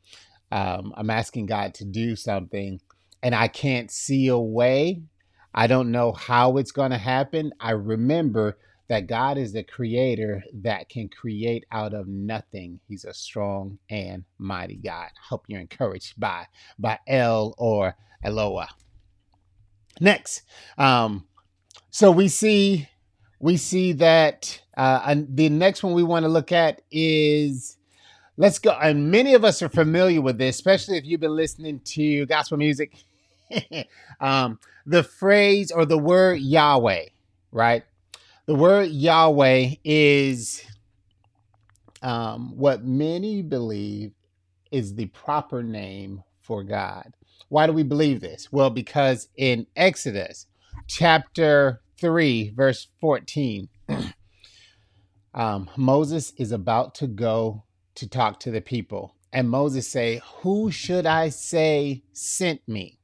um, 0.53 0.93
I'm 0.95 1.09
asking 1.09 1.47
God 1.47 1.73
to 1.75 1.85
do 1.85 2.15
something 2.15 2.79
and 3.23 3.33
I 3.33 3.47
can't 3.47 3.89
see 3.89 4.27
a 4.27 4.37
way, 4.37 5.01
I 5.51 5.65
don't 5.65 5.91
know 5.91 6.11
how 6.11 6.57
it's 6.57 6.71
going 6.71 6.91
to 6.91 6.97
happen. 6.97 7.53
I 7.59 7.71
remember 7.71 8.59
that 8.87 9.07
God 9.07 9.39
is 9.39 9.53
the 9.53 9.63
creator 9.63 10.43
that 10.61 10.89
can 10.89 11.09
create 11.09 11.65
out 11.71 11.95
of 11.95 12.07
nothing. 12.07 12.79
He's 12.87 13.03
a 13.03 13.15
strong 13.15 13.79
and 13.89 14.25
mighty 14.37 14.75
God. 14.75 15.09
Hope 15.27 15.45
you're 15.47 15.59
encouraged 15.59 16.19
by 16.19 16.45
by 16.77 16.99
El 17.07 17.55
or 17.57 17.95
Eloah. 18.23 18.69
Next, 19.99 20.43
um, 20.77 21.25
so 21.89 22.11
we 22.11 22.27
see 22.27 22.87
we 23.39 23.57
see 23.57 23.93
that 23.93 24.61
uh, 24.77 25.15
the 25.29 25.49
next 25.49 25.81
one 25.81 25.93
we 25.93 26.03
want 26.03 26.23
to 26.23 26.29
look 26.29 26.51
at 26.51 26.81
is 26.91 27.77
let's 28.37 28.59
go. 28.59 28.71
And 28.71 29.11
many 29.11 29.33
of 29.33 29.43
us 29.43 29.61
are 29.61 29.69
familiar 29.69 30.21
with 30.21 30.37
this, 30.37 30.55
especially 30.55 30.97
if 30.97 31.05
you've 31.05 31.19
been 31.19 31.35
listening 31.35 31.81
to 31.85 32.25
gospel 32.25 32.57
music. 32.57 32.95
um, 34.19 34.59
the 34.85 35.03
phrase 35.03 35.71
or 35.71 35.85
the 35.85 35.97
word 35.97 36.39
Yahweh, 36.39 37.05
right? 37.51 37.83
The 38.45 38.55
word 38.55 38.89
Yahweh 38.89 39.75
is 39.83 40.63
um, 42.01 42.57
what 42.57 42.83
many 42.83 43.41
believe 43.41 44.11
is 44.71 44.95
the 44.95 45.05
proper 45.07 45.63
name 45.63 46.23
for 46.41 46.63
God. 46.63 47.13
Why 47.49 47.67
do 47.67 47.73
we 47.73 47.83
believe 47.83 48.19
this? 48.19 48.51
Well, 48.51 48.69
because 48.69 49.29
in 49.37 49.67
Exodus 49.75 50.47
chapter 50.87 51.81
3, 51.99 52.51
verse 52.55 52.87
14, 52.99 53.69
um, 55.33 55.69
Moses 55.77 56.33
is 56.37 56.51
about 56.51 56.95
to 56.95 57.07
go 57.07 57.63
to 57.95 58.07
talk 58.07 58.39
to 58.41 58.51
the 58.51 58.61
people. 58.61 59.15
And 59.31 59.49
Moses 59.49 59.87
say, 59.87 60.21
Who 60.41 60.71
should 60.71 61.05
I 61.05 61.29
say 61.29 62.03
sent 62.13 62.67
me? 62.67 62.99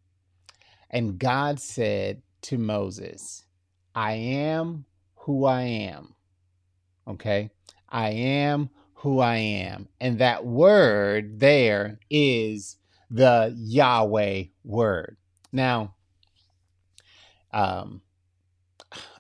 And 0.90 1.20
God 1.20 1.60
said 1.60 2.22
to 2.44 2.58
Moses, 2.58 3.46
I 3.94 4.14
am 4.14 4.86
who 5.16 5.46
I 5.46 5.64
am. 5.64 6.16
Okay? 7.08 7.52
I 7.90 8.10
am 8.10 8.70
who 8.96 9.20
I 9.20 9.38
am. 9.38 9.88
And 10.00 10.20
that 10.20 10.46
word 10.46 11.40
there 11.40 12.00
is 12.10 12.78
the 13.10 13.54
Yahweh 13.58 14.44
word. 14.64 15.18
Now, 15.52 15.96
um, 17.52 18.02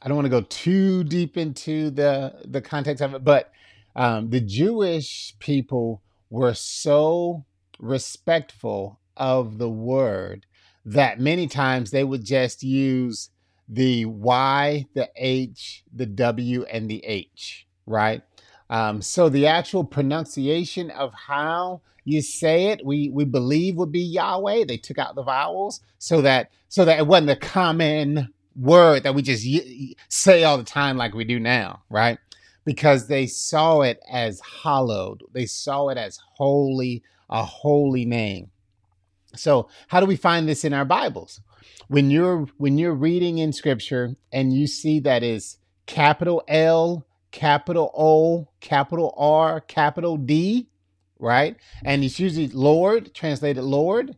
I 0.01 0.07
don't 0.07 0.15
want 0.15 0.25
to 0.25 0.29
go 0.29 0.41
too 0.41 1.03
deep 1.03 1.38
into 1.38 1.89
the 1.91 2.41
the 2.45 2.61
context 2.61 3.01
of 3.01 3.13
it, 3.13 3.23
but 3.23 3.51
um, 3.96 4.29
the 4.29 4.41
Jewish 4.41 5.36
people 5.39 6.01
were 6.29 6.53
so 6.53 7.46
respectful 7.79 9.00
of 9.17 9.58
the 9.58 9.69
word 9.69 10.46
that 10.86 11.19
many 11.19 11.48
times 11.48 11.91
they 11.91 12.03
would 12.03 12.24
just 12.24 12.63
use 12.63 13.29
the 13.67 14.05
Y, 14.05 14.86
the 14.93 15.10
H, 15.15 15.84
the 15.93 16.05
W, 16.05 16.63
and 16.63 16.89
the 16.89 17.03
H, 17.05 17.67
right? 17.86 18.22
Um, 18.69 19.01
so 19.01 19.29
the 19.29 19.48
actual 19.48 19.84
pronunciation 19.84 20.89
of 20.91 21.13
how 21.13 21.81
you 22.05 22.22
say 22.22 22.67
it, 22.67 22.86
we 22.86 23.10
we 23.10 23.25
believe 23.25 23.75
would 23.75 23.91
be 23.91 24.01
Yahweh. 24.01 24.65
They 24.65 24.77
took 24.77 24.98
out 24.98 25.15
the 25.15 25.24
vowels 25.24 25.81
so 26.00 26.22
that 26.22 26.50
so 26.67 26.86
that 26.86 27.00
it 27.00 27.08
wasn't 27.08 27.31
a 27.31 27.36
common 27.36 28.29
word 28.55 29.03
that 29.03 29.13
we 29.15 29.22
just 29.22 29.46
y- 29.46 29.93
say 30.08 30.43
all 30.43 30.58
the 30.58 30.63
time 30.63 30.98
like 30.98 31.13
we 31.13 31.24
do 31.24 31.39
now, 31.39 31.84
right? 31.89 32.17
Because 32.69 33.07
they 33.07 33.25
saw 33.25 33.81
it 33.81 33.99
as 34.11 34.41
hallowed. 34.63 35.23
They 35.33 35.45
saw 35.47 35.89
it 35.89 35.97
as 35.97 36.19
holy, 36.35 37.03
a 37.29 37.43
holy 37.43 38.05
name. 38.05 38.51
So 39.35 39.69
how 39.88 39.99
do 39.99 40.05
we 40.05 40.15
find 40.15 40.47
this 40.47 40.63
in 40.63 40.73
our 40.73 40.85
Bibles? 40.85 41.41
when 41.89 42.11
you're 42.11 42.45
when 42.57 42.77
you're 42.77 42.93
reading 42.93 43.39
in 43.39 43.51
scripture 43.51 44.15
and 44.31 44.53
you 44.53 44.67
see 44.67 44.99
that 44.99 45.23
is 45.23 45.57
capital 45.88 46.43
L, 46.47 47.05
capital 47.31 47.91
O, 47.97 48.47
capital 48.61 49.13
R, 49.17 49.59
capital 49.61 50.15
D, 50.15 50.69
right? 51.19 51.57
And 51.83 52.03
it's 52.03 52.19
usually 52.19 52.47
Lord, 52.47 53.13
translated 53.13 53.63
Lord. 53.63 54.15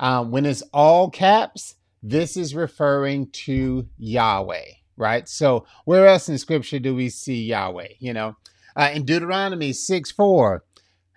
Um, 0.00 0.32
when 0.32 0.44
it's 0.44 0.62
all 0.72 1.08
caps, 1.08 1.76
this 2.02 2.36
is 2.36 2.54
referring 2.54 3.30
to 3.44 3.88
Yahweh, 3.96 4.64
right? 4.96 5.28
So 5.28 5.66
where 5.84 6.06
else 6.06 6.28
in 6.28 6.38
scripture 6.38 6.78
do 6.78 6.94
we 6.94 7.08
see 7.08 7.44
Yahweh? 7.44 7.88
You 7.98 8.12
know, 8.12 8.36
uh, 8.76 8.90
in 8.92 9.04
Deuteronomy 9.04 9.72
6 9.72 10.10
4, 10.12 10.64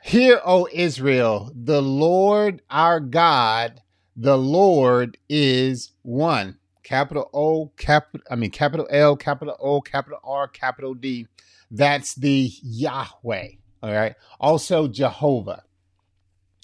Hear, 0.04 0.40
O 0.46 0.68
Israel, 0.72 1.52
the 1.56 1.82
Lord 1.82 2.62
our 2.70 3.00
God 3.00 3.82
the 4.18 4.38
Lord 4.38 5.18
is 5.30 5.92
one. 6.02 6.58
Capital 6.84 7.30
O, 7.34 7.68
capital 7.78 8.26
I 8.32 8.36
mean 8.36 8.50
capital 8.50 8.88
L, 8.90 9.16
capital 9.16 9.56
O, 9.60 9.80
capital 9.80 10.20
R, 10.24 10.48
capital 10.48 10.96
D. 10.96 11.28
That's 11.70 12.16
the 12.16 12.52
Yahweh. 12.64 13.50
All 13.84 13.94
right. 13.94 14.16
Also 14.40 14.88
Jehovah. 14.88 15.64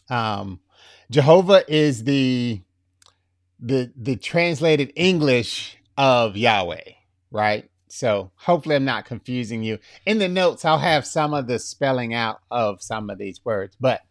Um, 0.10 0.62
Jehovah 1.12 1.64
is 1.72 2.06
the 2.06 2.62
the 3.60 3.92
the 3.96 4.16
translated 4.16 4.92
English 4.96 5.78
of 5.96 6.36
Yahweh, 6.36 6.94
right? 7.34 7.70
So 7.90 8.32
hopefully 8.36 8.76
I'm 8.76 8.86
not 8.86 9.06
confusing 9.06 9.62
you. 9.64 9.80
In 10.06 10.20
the 10.20 10.30
notes, 10.30 10.64
I'll 10.64 10.80
have 10.80 11.06
some 11.06 11.34
of 11.34 11.48
the 11.48 11.60
spelling 11.60 12.14
out 12.14 12.40
of 12.50 12.82
some 12.82 13.10
of 13.10 13.18
these 13.18 13.44
words, 13.44 13.76
but 13.80 14.02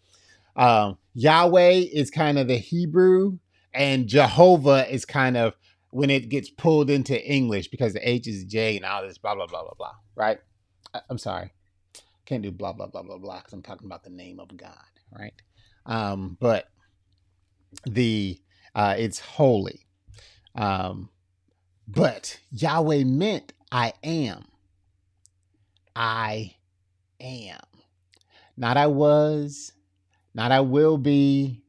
um, 0.54 0.98
Yahweh 1.14 1.86
is 1.92 2.10
kind 2.10 2.38
of 2.38 2.48
the 2.48 2.58
Hebrew, 2.58 3.38
and 3.72 4.06
Jehovah 4.06 4.92
is 4.92 5.06
kind 5.06 5.38
of 5.38 5.54
when 5.90 6.10
it 6.10 6.28
gets 6.28 6.50
pulled 6.50 6.90
into 6.90 7.18
English 7.26 7.68
because 7.68 7.94
the 7.94 8.08
H 8.08 8.26
is 8.26 8.44
J 8.44 8.76
and 8.76 8.84
all 8.84 9.02
this 9.02 9.18
blah 9.18 9.34
blah 9.34 9.46
blah 9.46 9.62
blah 9.62 9.74
blah. 9.78 9.94
Right? 10.14 10.38
I'm 11.08 11.18
sorry, 11.18 11.52
can't 12.26 12.42
do 12.42 12.50
blah 12.50 12.74
blah 12.74 12.86
blah 12.86 13.02
blah 13.02 13.18
blah 13.18 13.38
because 13.38 13.52
I'm 13.52 13.62
talking 13.62 13.86
about 13.86 14.04
the 14.04 14.10
name 14.10 14.40
of 14.40 14.54
God. 14.56 14.76
Right? 15.18 15.34
Um, 15.86 16.36
but 16.38 16.66
the 17.86 18.38
uh, 18.74 18.94
it's 18.98 19.18
holy. 19.18 19.86
Um, 20.54 21.08
but 21.88 22.38
Yahweh 22.50 23.04
meant 23.04 23.52
I 23.70 23.92
am. 24.02 24.44
I 25.94 26.54
am. 27.20 27.60
Not 28.56 28.76
I 28.76 28.86
was, 28.86 29.72
not 30.34 30.52
I 30.52 30.60
will 30.60 30.98
be, 30.98 31.62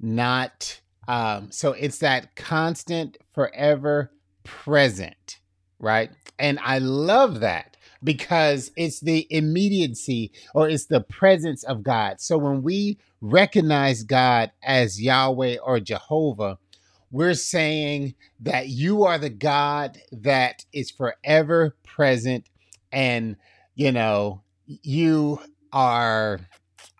not 0.00 0.80
um, 1.06 1.50
so 1.50 1.72
it's 1.72 1.98
that 1.98 2.34
constant, 2.36 3.18
forever 3.34 4.10
present, 4.42 5.38
right? 5.78 6.10
And 6.38 6.58
I 6.62 6.78
love 6.78 7.40
that 7.40 7.76
because 8.02 8.70
it's 8.76 9.00
the 9.00 9.26
immediacy 9.30 10.32
or 10.54 10.68
it's 10.68 10.86
the 10.86 11.00
presence 11.00 11.62
of 11.64 11.82
God. 11.82 12.20
So 12.20 12.38
when 12.38 12.62
we 12.62 12.98
recognize 13.20 14.02
God 14.02 14.52
as 14.62 15.00
Yahweh 15.00 15.56
or 15.62 15.80
Jehovah, 15.80 16.58
we're 17.14 17.34
saying 17.34 18.12
that 18.40 18.70
you 18.70 19.04
are 19.04 19.18
the 19.18 19.30
God 19.30 19.98
that 20.10 20.64
is 20.72 20.90
forever 20.90 21.76
present 21.84 22.50
and 22.90 23.36
you 23.76 23.92
know 23.92 24.42
you 24.66 25.38
are 25.72 26.40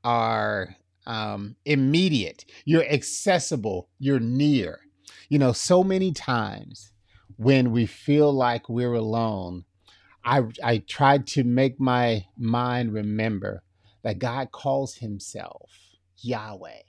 are 0.04 0.76
um, 1.04 1.56
immediate, 1.64 2.44
you're 2.64 2.88
accessible, 2.88 3.88
you're 3.99 4.21
near. 4.21 4.78
You 5.28 5.40
know, 5.40 5.50
so 5.50 5.83
many 5.83 6.12
times 6.12 6.92
when 7.37 7.73
we 7.73 7.85
feel 7.85 8.33
like 8.33 8.68
we're 8.68 8.94
alone, 8.94 9.64
I, 10.25 10.42
I 10.62 10.78
tried 10.78 11.26
to 11.28 11.42
make 11.42 11.80
my 11.80 12.26
mind 12.38 12.92
remember 12.92 13.64
that 14.04 14.21
God 14.21 14.52
calls 14.52 14.94
himself 14.94 15.73
Yahweh, 16.18 16.83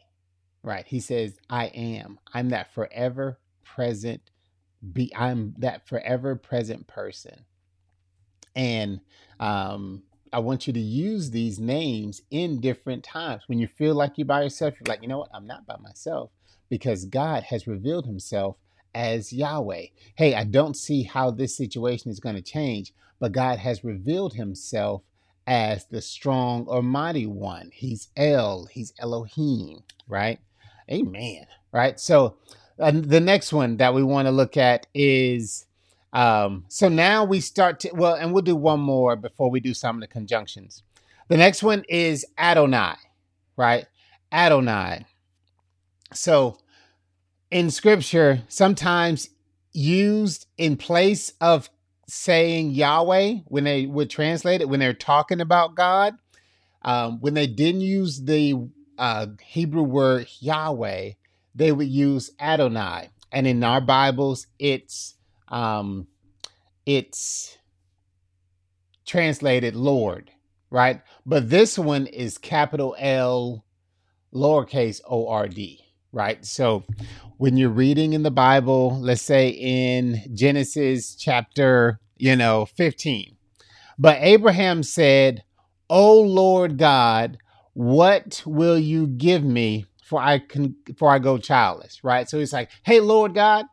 right? 0.66 0.86
He 0.88 1.00
says, 1.00 1.38
I 1.50 1.68
am. 1.68 2.20
I'm 2.34 2.50
that 2.50 2.74
forever 2.74 3.40
present 3.64 4.22
be 4.94 5.12
I'm 5.16 5.54
that 5.60 5.88
forever 5.88 6.36
present 6.36 6.88
person. 6.88 7.46
And 8.56 9.00
um 9.40 10.04
I 10.34 10.40
want 10.40 10.68
you 10.68 10.74
to 10.74 10.80
use 10.80 11.32
these 11.32 11.60
names 11.60 12.22
in 12.30 12.60
different 12.60 13.04
times. 13.04 13.44
When 13.48 13.60
you 13.60 13.68
feel 13.68 13.96
like 13.96 14.18
you're 14.18 14.26
by 14.26 14.44
yourself, 14.44 14.74
you're 14.76 14.94
like, 14.94 15.02
you 15.02 15.08
know 15.08 15.20
what? 15.20 15.30
I'm 15.34 15.48
not 15.48 15.66
by 15.66 15.78
myself 15.78 16.32
because 16.70 17.06
God 17.06 17.44
has 17.44 17.68
revealed 17.68 18.06
himself 18.06 18.58
as 18.94 19.32
Yahweh. 19.32 19.86
Hey, 20.16 20.36
I 20.36 20.44
don't 20.44 20.76
see 20.76 21.04
how 21.04 21.32
this 21.32 21.56
situation 21.56 22.12
is 22.12 22.20
going 22.20 22.36
to 22.36 22.42
change, 22.42 22.94
but 23.20 23.32
God 23.32 23.60
has 23.60 23.84
revealed 23.84 24.34
himself 24.34 25.04
as 25.48 25.86
the 25.86 26.02
strong 26.02 26.66
or 26.68 26.82
mighty 26.82 27.28
one. 27.28 27.70
He's 27.74 28.10
El, 28.18 28.66
he's 28.66 28.94
Elohim, 29.00 29.84
right? 30.08 30.40
Amen. 30.92 31.46
Right? 31.72 32.00
So 32.00 32.38
uh, 32.80 32.92
the 32.94 33.20
next 33.20 33.54
one 33.54 33.78
that 33.78 33.94
we 33.94 34.04
want 34.04 34.28
to 34.28 34.32
look 34.32 34.58
at 34.58 34.88
is 34.94 35.66
um, 36.16 36.64
so 36.70 36.88
now 36.88 37.26
we 37.26 37.42
start 37.42 37.82
to, 37.82 37.92
well, 37.94 38.16
and 38.16 38.34
we'll 38.34 38.42
do 38.42 38.56
one 38.56 38.80
more 38.80 39.18
before 39.18 39.50
we 39.50 39.60
do 39.60 39.74
some 39.74 39.98
of 39.98 40.02
the 40.02 40.08
conjunctions. 40.08 40.82
The 41.28 41.36
next 41.36 41.62
one 41.62 41.84
is 41.90 42.26
Adonai, 42.38 42.96
right? 43.58 43.86
Adonai. 44.32 45.06
So 46.14 46.58
in 47.52 47.70
scripture, 47.70 48.44
sometimes 48.48 49.30
used 49.74 50.48
in 50.58 50.78
place 50.78 51.34
of 51.42 51.70
saying 52.08 52.72
Yahweh 52.72 53.40
when 53.48 53.66
they 53.66 53.86
would 53.86 54.10
translate 54.10 54.62
it, 54.62 54.70
when 54.70 54.80
they're 54.80 54.94
talking 54.94 55.42
about 55.42 55.76
God, 55.76 56.16
um, 56.84 57.20
when 57.20 57.34
they 57.34 57.48
didn't 57.48 57.82
use 57.82 58.24
the 58.24 58.54
uh, 58.98 59.28
Hebrew 59.42 59.84
word 59.84 60.28
Yahweh, 60.40 61.12
they 61.54 61.72
would 61.72 61.88
use 61.88 62.32
Adonai. 62.40 63.10
And 63.32 63.48
in 63.48 63.64
our 63.64 63.82
Bibles, 63.82 64.48
it's 64.60 65.16
um, 65.50 66.08
it's 66.86 67.58
translated 69.06 69.76
Lord, 69.76 70.32
right? 70.70 71.02
But 71.26 71.50
this 71.50 71.78
one 71.78 72.08
is 72.08 72.38
capital 72.38 72.96
L, 73.00 73.66
lowercase 74.34 75.02
o 75.10 75.28
r 75.28 75.48
d, 75.48 75.82
right? 76.12 76.44
So 76.46 76.84
when 77.38 77.58
you're 77.58 77.70
reading 77.70 78.14
in 78.14 78.24
the 78.24 78.32
Bible, 78.32 79.00
let's 79.00 79.22
say 79.22 79.50
in 79.50 80.22
Genesis 80.34 81.16
chapter, 81.16 82.00
you 82.18 82.36
know, 82.36 82.66
15, 82.66 83.36
but 83.98 84.18
Abraham 84.22 84.84
said, 84.84 85.44
"O 85.90 86.22
Lord 86.22 86.78
God, 86.78 87.38
what 87.76 88.42
will 88.46 88.80
you 88.80 89.06
give 89.06 89.44
me 89.44 89.86
for 90.04 90.20
I 90.20 90.40
can 90.40 90.76
for 90.98 91.12
I 91.12 91.20
go 91.20 91.38
childless?" 91.38 92.04
Right? 92.04 92.28
So 92.28 92.40
he's 92.40 92.54
like, 92.54 92.72
"Hey 92.84 93.00
Lord 93.00 93.36
God, 93.36 93.66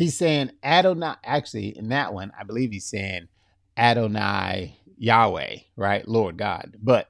He's 0.00 0.16
saying 0.16 0.52
Adonai. 0.64 1.16
Actually, 1.22 1.76
in 1.76 1.90
that 1.90 2.14
one, 2.14 2.32
I 2.38 2.44
believe 2.44 2.70
he's 2.70 2.86
saying 2.86 3.28
Adonai 3.76 4.78
Yahweh, 4.96 5.56
right? 5.76 6.08
Lord 6.08 6.38
God. 6.38 6.74
But 6.82 7.08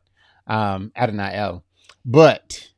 um, 0.49 0.91
Adonai 0.97 1.37
El. 1.37 1.65
But 2.05 2.69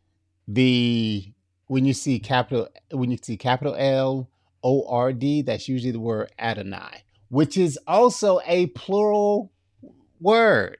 the 0.46 1.32
when 1.66 1.86
you 1.86 1.94
see 1.94 2.18
capital 2.18 2.68
when 2.90 3.10
you 3.10 3.16
see 3.22 3.38
capital 3.38 3.74
L 3.74 4.28
O 4.62 4.86
R 4.86 5.14
D, 5.14 5.40
that's 5.40 5.66
usually 5.66 5.92
the 5.92 5.98
word 5.98 6.30
Adonai, 6.38 7.04
which 7.30 7.56
is 7.56 7.78
also 7.86 8.38
a 8.44 8.66
plural 8.66 9.50
word, 10.20 10.76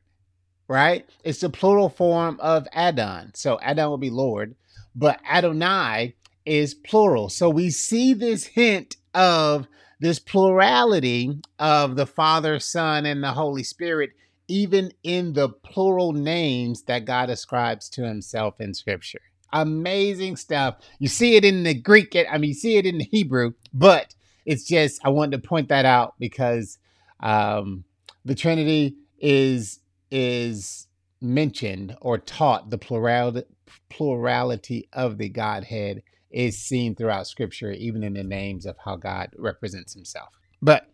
right? 0.72 1.06
It's 1.22 1.40
the 1.40 1.50
plural 1.50 1.90
form 1.90 2.38
of 2.40 2.66
Adon. 2.72 3.32
So 3.34 3.60
Adon 3.60 3.90
will 3.90 3.98
be 3.98 4.08
Lord, 4.08 4.54
but 4.96 5.20
Adonai 5.30 6.14
is 6.46 6.72
plural. 6.72 7.28
So 7.28 7.50
we 7.50 7.68
see 7.68 8.14
this 8.14 8.46
hint 8.46 8.96
of 9.12 9.68
this 10.00 10.18
plurality 10.18 11.38
of 11.58 11.96
the 11.96 12.06
Father, 12.06 12.58
Son, 12.58 13.04
and 13.04 13.22
the 13.22 13.32
Holy 13.32 13.62
Spirit, 13.62 14.12
even 14.48 14.92
in 15.02 15.34
the 15.34 15.50
plural 15.50 16.14
names 16.14 16.84
that 16.84 17.04
God 17.04 17.28
ascribes 17.28 17.90
to 17.90 18.06
himself 18.06 18.58
in 18.58 18.72
Scripture. 18.72 19.20
Amazing 19.52 20.36
stuff. 20.36 20.76
You 20.98 21.08
see 21.08 21.36
it 21.36 21.44
in 21.44 21.64
the 21.64 21.74
Greek, 21.74 22.16
I 22.16 22.38
mean, 22.38 22.48
you 22.48 22.54
see 22.54 22.78
it 22.78 22.86
in 22.86 22.96
the 22.96 23.04
Hebrew, 23.04 23.52
but 23.74 24.14
it's 24.46 24.66
just, 24.66 25.04
I 25.04 25.10
wanted 25.10 25.42
to 25.42 25.46
point 25.46 25.68
that 25.68 25.84
out 25.84 26.14
because 26.18 26.78
um, 27.20 27.84
the 28.24 28.34
Trinity 28.34 28.96
is 29.20 29.78
is 30.12 30.86
mentioned 31.20 31.96
or 32.00 32.18
taught 32.18 32.70
the 32.70 32.78
plurality 32.78 33.46
plurality 33.88 34.88
of 34.92 35.16
the 35.18 35.28
Godhead 35.28 36.02
is 36.30 36.58
seen 36.58 36.94
throughout 36.94 37.26
scripture, 37.26 37.72
even 37.72 38.02
in 38.02 38.14
the 38.14 38.22
names 38.22 38.66
of 38.66 38.76
how 38.84 38.96
God 38.96 39.30
represents 39.38 39.94
himself. 39.94 40.28
But 40.60 40.86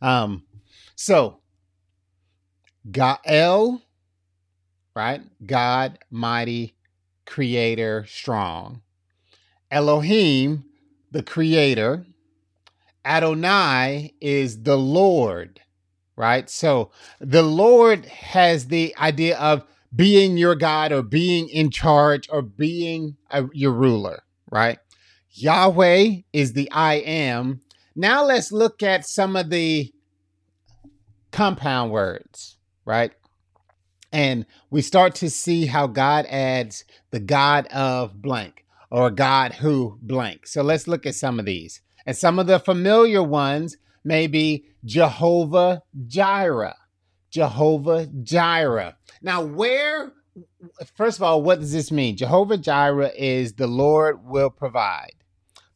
um, 0.00 0.44
so 0.96 1.40
Gael, 2.90 3.82
right? 4.96 5.22
God, 5.46 5.98
mighty, 6.10 6.74
creator, 7.26 8.04
strong. 8.08 8.82
Elohim, 9.70 10.64
the 11.10 11.22
creator. 11.22 12.06
Adonai 13.04 14.14
is 14.20 14.62
the 14.62 14.76
Lord, 14.76 15.60
right? 16.16 16.48
So 16.48 16.90
the 17.20 17.42
Lord 17.42 18.06
has 18.06 18.66
the 18.66 18.94
idea 18.98 19.38
of 19.38 19.64
being 19.94 20.36
your 20.36 20.54
God 20.54 20.92
or 20.92 21.02
being 21.02 21.48
in 21.48 21.70
charge 21.70 22.28
or 22.30 22.42
being 22.42 23.16
a, 23.30 23.44
your 23.52 23.72
ruler, 23.72 24.22
right? 24.50 24.78
Yahweh 25.30 26.22
is 26.32 26.52
the 26.52 26.70
I 26.70 26.94
am. 26.94 27.60
Now 27.94 28.24
let's 28.24 28.52
look 28.52 28.82
at 28.82 29.06
some 29.06 29.36
of 29.36 29.50
the 29.50 29.92
compound 31.30 31.90
words, 31.90 32.56
right? 32.84 33.12
And 34.12 34.44
we 34.70 34.82
start 34.82 35.14
to 35.16 35.30
see 35.30 35.66
how 35.66 35.86
God 35.86 36.26
adds 36.28 36.84
the 37.10 37.20
God 37.20 37.66
of 37.68 38.20
blank 38.20 38.64
or 38.90 39.10
God 39.10 39.54
who 39.54 39.98
blank. 40.02 40.46
So 40.46 40.62
let's 40.62 40.86
look 40.86 41.06
at 41.06 41.14
some 41.14 41.38
of 41.38 41.46
these. 41.46 41.80
And 42.04 42.16
some 42.16 42.38
of 42.38 42.46
the 42.46 42.58
familiar 42.58 43.22
ones 43.22 43.76
may 44.04 44.26
be 44.26 44.64
Jehovah 44.84 45.82
Jireh, 46.06 46.76
Jehovah 47.30 48.06
Jireh. 48.22 48.96
Now, 49.20 49.42
where, 49.42 50.12
first 50.94 51.18
of 51.18 51.22
all, 51.22 51.42
what 51.42 51.60
does 51.60 51.72
this 51.72 51.92
mean? 51.92 52.16
Jehovah 52.16 52.58
Jireh 52.58 53.12
is 53.16 53.54
the 53.54 53.66
Lord 53.66 54.24
will 54.24 54.50
provide. 54.50 55.14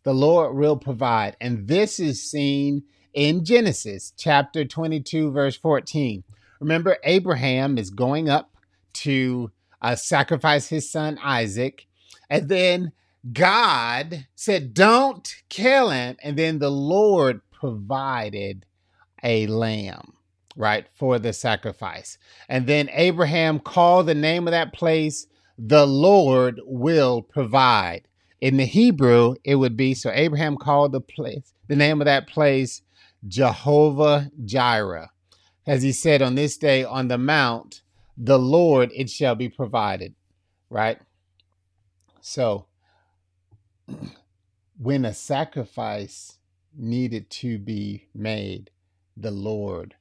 The 0.02 0.14
Lord 0.14 0.56
will 0.56 0.76
provide. 0.76 1.36
And 1.40 1.66
this 1.66 1.98
is 1.98 2.22
seen 2.22 2.84
in 3.12 3.44
Genesis 3.44 4.12
chapter 4.16 4.64
22, 4.64 5.30
verse 5.32 5.56
14. 5.56 6.22
Remember, 6.60 6.96
Abraham 7.04 7.78
is 7.78 7.90
going 7.90 8.28
up 8.28 8.50
to 8.94 9.50
uh, 9.82 9.94
sacrifice 9.94 10.68
his 10.68 10.90
son 10.90 11.18
Isaac. 11.22 11.86
And 12.30 12.48
then 12.48 12.92
God 13.32 14.26
said, 14.34 14.74
Don't 14.74 15.34
kill 15.48 15.90
him. 15.90 16.16
And 16.22 16.36
then 16.36 16.58
the 16.58 16.70
Lord 16.70 17.40
provided 17.58 18.64
a 19.22 19.46
lamb 19.46 20.16
right, 20.56 20.86
for 20.94 21.18
the 21.18 21.32
sacrifice. 21.32 22.18
And 22.48 22.66
then 22.66 22.88
Abraham 22.92 23.60
called 23.60 24.06
the 24.06 24.14
name 24.14 24.48
of 24.48 24.52
that 24.52 24.72
place, 24.72 25.26
the 25.58 25.86
Lord 25.86 26.60
will 26.64 27.22
provide. 27.22 28.08
In 28.40 28.56
the 28.56 28.64
Hebrew, 28.64 29.34
it 29.44 29.56
would 29.56 29.76
be 29.76 29.94
so 29.94 30.10
Abraham 30.12 30.56
called 30.56 30.92
the 30.92 31.00
place, 31.00 31.52
the 31.68 31.76
name 31.76 32.00
of 32.00 32.06
that 32.06 32.26
place, 32.26 32.82
Jehovah 33.28 34.30
Jireh. 34.44 35.10
As 35.66 35.82
he 35.82 35.92
said, 35.92 36.22
on 36.22 36.34
this 36.34 36.56
day 36.56 36.84
on 36.84 37.08
the 37.08 37.18
mount, 37.18 37.82
the 38.16 38.38
Lord 38.38 38.90
it 38.94 39.10
shall 39.10 39.34
be 39.34 39.48
provided, 39.48 40.14
right? 40.70 40.98
So, 42.20 42.66
when 44.78 45.04
a 45.04 45.14
sacrifice 45.14 46.35
needed 46.76 47.30
to 47.30 47.58
be 47.58 48.08
made, 48.14 48.70
the 49.16 49.30
Lord 49.30 49.94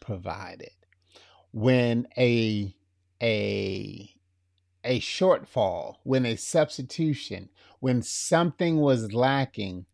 provided. 0.00 0.72
When 1.52 2.06
a 2.16 2.74
a 3.22 4.14
a 4.84 5.00
shortfall, 5.00 5.96
when 6.04 6.24
a 6.24 6.36
substitution, 6.36 7.48
when 7.80 8.02
something 8.02 8.78
was 8.78 9.12
lacking, 9.12 9.86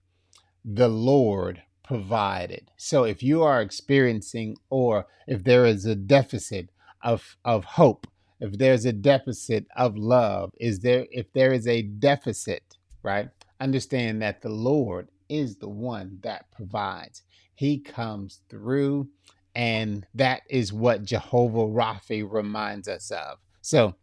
the 0.64 0.88
Lord 0.88 1.62
provided. 1.82 2.70
So 2.76 3.04
if 3.04 3.22
you 3.22 3.42
are 3.42 3.62
experiencing 3.62 4.56
or 4.70 5.06
if 5.26 5.44
there 5.44 5.64
is 5.64 5.86
a 5.86 5.94
deficit 5.94 6.70
of 7.02 7.36
of 7.44 7.64
hope, 7.64 8.06
if 8.40 8.58
there's 8.58 8.84
a 8.84 8.92
deficit 8.92 9.66
of 9.76 9.96
love, 9.96 10.50
is 10.58 10.80
there 10.80 11.06
if 11.10 11.32
there 11.32 11.52
is 11.52 11.66
a 11.66 11.82
deficit, 11.82 12.76
right? 13.02 13.28
Understand 13.60 14.20
that 14.22 14.42
the 14.42 14.50
Lord 14.50 15.08
is 15.28 15.56
the 15.56 15.68
one 15.68 16.18
that 16.22 16.50
provides. 16.52 17.22
He 17.54 17.78
comes 17.78 18.40
through 18.48 19.08
and 19.54 20.06
that 20.14 20.42
is 20.50 20.72
what 20.72 21.04
Jehovah 21.04 21.66
Rapha 21.66 22.30
reminds 22.30 22.88
us 22.88 23.10
of. 23.10 23.38
So 23.62 23.94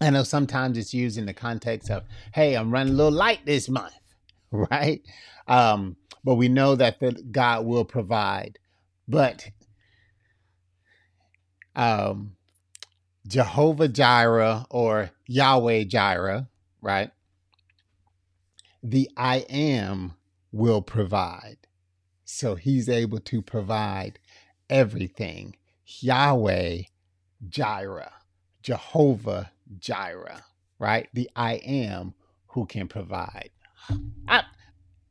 I 0.00 0.08
know 0.08 0.22
sometimes 0.22 0.78
it's 0.78 0.94
used 0.94 1.18
in 1.18 1.26
the 1.26 1.34
context 1.34 1.90
of, 1.90 2.04
hey, 2.32 2.56
I'm 2.56 2.70
running 2.70 2.94
a 2.94 2.96
little 2.96 3.12
light 3.12 3.44
this 3.44 3.68
month, 3.68 3.92
right? 4.50 5.02
Um, 5.46 5.96
but 6.24 6.36
we 6.36 6.48
know 6.48 6.76
that 6.76 6.98
the, 6.98 7.12
God 7.30 7.66
will 7.66 7.84
provide. 7.84 8.58
But 9.06 9.50
um, 11.76 12.36
Jehovah 13.26 13.88
Jireh 13.88 14.64
or 14.70 15.10
Yahweh 15.26 15.84
Jireh, 15.84 16.48
right? 16.80 17.10
The 18.82 19.10
I 19.16 19.38
am 19.50 20.14
will 20.52 20.82
provide. 20.82 21.58
So 22.24 22.54
he's 22.54 22.88
able 22.88 23.20
to 23.20 23.42
provide 23.42 24.18
everything. 24.68 25.56
Yahweh 25.84 26.82
Jireh, 27.48 28.12
Jehovah 28.62 29.50
Jireh, 29.78 30.44
right? 30.78 31.08
The 31.12 31.28
I 31.34 31.54
am 31.54 32.14
who 32.48 32.66
can 32.66 32.86
provide. 32.88 33.50
I, 34.28 34.44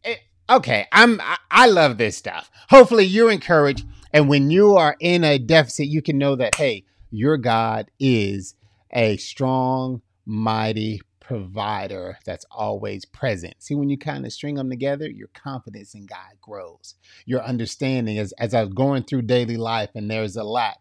it, 0.04 0.20
eh, 0.50 0.56
okay, 0.56 0.88
I'm 0.92 1.20
I, 1.20 1.38
I 1.52 1.68
love 1.68 1.98
this 1.98 2.16
stuff. 2.16 2.50
Hopefully 2.70 3.06
you're 3.06 3.32
encouraged 3.32 3.86
and 4.14 4.28
when 4.28 4.50
you 4.50 4.76
are 4.76 4.96
in 5.00 5.24
a 5.24 5.38
deficit, 5.38 5.88
you 5.88 6.02
can 6.02 6.18
know 6.18 6.36
that 6.36 6.56
hey, 6.56 6.86
your 7.12 7.38
God 7.38 7.92
is 8.00 8.56
a 8.92 9.18
strong, 9.18 10.02
mighty 10.26 11.02
provider 11.30 12.18
that's 12.26 12.46
always 12.50 13.06
present. 13.06 13.54
See, 13.60 13.76
when 13.76 13.88
you 13.88 14.00
kind 14.00 14.26
of 14.26 14.34
string 14.34 14.56
them 14.56 14.68
together, 14.68 15.08
your 15.08 15.28
confidence 15.36 15.94
in 15.94 16.08
God 16.08 16.42
grows. 16.42 16.96
Your 17.28 17.44
understanding, 17.44 18.18
as, 18.18 18.32
as 18.40 18.56
I 18.56 18.64
was 18.64 18.74
going 18.74 19.04
through 19.04 19.22
daily 19.22 19.56
life 19.56 19.92
and 19.94 20.10
there's 20.10 20.36
a 20.36 20.44
lack, 20.44 20.80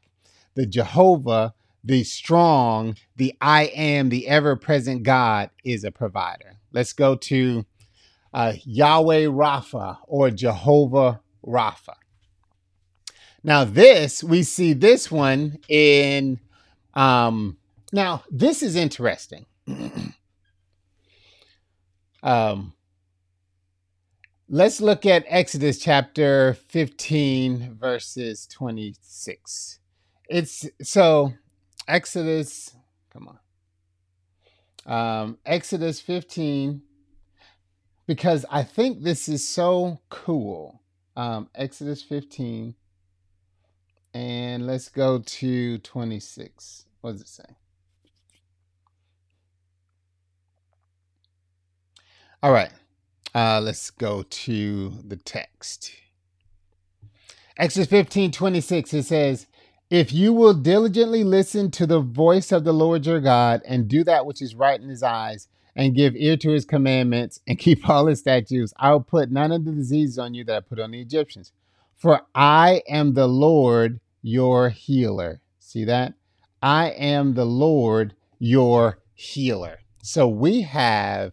the 0.55 0.65
Jehovah, 0.65 1.53
the 1.85 2.03
strong, 2.03 2.97
the 3.15 3.35
I 3.43 3.65
am, 3.65 4.09
the 4.09 4.27
ever 4.27 4.57
present 4.57 5.03
God 5.03 5.51
is 5.65 5.85
a 5.85 5.91
provider. 5.91 6.57
Let's 6.73 6.95
go 6.95 7.15
to 7.15 7.67
uh, 8.33 8.55
Yahweh 8.65 9.27
Rapha 9.27 9.99
or 10.07 10.31
Jehovah 10.31 11.21
Rapha. 11.47 11.97
Now, 13.45 13.65
this, 13.65 14.25
we 14.25 14.43
see 14.45 14.73
this 14.73 15.11
one 15.11 15.59
in, 15.69 16.41
um, 16.95 17.59
now, 17.93 18.25
this 18.31 18.63
is 18.63 18.77
interesting. 18.77 19.45
um, 22.23 22.73
let's 24.49 24.81
look 24.81 25.07
at 25.07 25.25
Exodus 25.29 25.79
chapter 25.79 26.55
15, 26.69 27.75
verses 27.75 28.47
26. 28.47 29.79
It's 30.29 30.69
so, 30.83 31.35
Exodus, 31.87 32.75
come 33.13 33.29
on. 33.29 33.39
Um, 34.87 35.39
Exodus 35.45 36.01
15, 36.01 36.83
because 38.07 38.45
I 38.51 38.63
think 38.63 39.03
this 39.03 39.29
is 39.29 39.47
so 39.47 40.01
cool. 40.09 40.81
Um, 41.17 41.49
Exodus 41.55 42.03
15, 42.03 42.75
and 44.15 44.67
let's 44.67 44.89
go 44.89 45.19
to 45.19 45.79
26. 45.79 46.87
What 47.01 47.13
does 47.13 47.21
it 47.21 47.29
say? 47.29 47.45
All 52.43 52.53
right. 52.53 52.71
Uh, 53.35 53.61
let's 53.61 53.91
go 53.91 54.23
to 54.23 54.95
the 55.05 55.17
text. 55.17 55.93
Exodus 57.57 57.89
15 57.89 58.31
26, 58.31 58.95
it 58.95 59.03
says, 59.05 59.47
If 59.91 60.13
you 60.13 60.33
will 60.33 60.55
diligently 60.55 61.25
listen 61.25 61.71
to 61.73 61.87
the 61.87 62.01
voice 62.01 62.53
of 62.53 62.65
the 62.65 62.73
Lord 62.73 63.07
your 63.07 63.21
God 63.21 63.63
and 63.67 63.89
do 63.89 64.05
that 64.05 64.27
which 64.27 64.41
is 64.41 64.55
right 64.55 64.81
in 64.81 64.89
his 64.89 65.03
eyes, 65.03 65.49
and 65.79 65.95
give 65.95 66.17
ear 66.17 66.37
to 66.37 66.51
his 66.51 66.65
commandments 66.65 67.41
and 67.47 67.59
keep 67.59 67.89
all 67.89 68.07
his 68.07 68.19
statutes, 68.19 68.75
I 68.77 68.93
will 68.93 69.01
put 69.01 69.31
none 69.31 69.53
of 69.53 69.65
the 69.65 69.71
diseases 69.71 70.19
on 70.19 70.35
you 70.35 70.45
that 70.45 70.57
I 70.57 70.61
put 70.61 70.81
on 70.81 70.91
the 70.91 71.01
Egyptians. 71.01 71.53
For 71.97 72.23
I 72.35 72.83
am 72.89 73.15
the 73.15 73.29
Lord 73.29 74.01
your 74.21 74.69
healer. 74.71 75.41
See 75.61 75.85
that? 75.85 76.15
I 76.61 76.91
am 76.91 77.35
the 77.35 77.45
Lord 77.45 78.15
your 78.39 78.99
healer. 79.15 79.79
So 80.03 80.29
we 80.29 80.63
have 80.63 81.33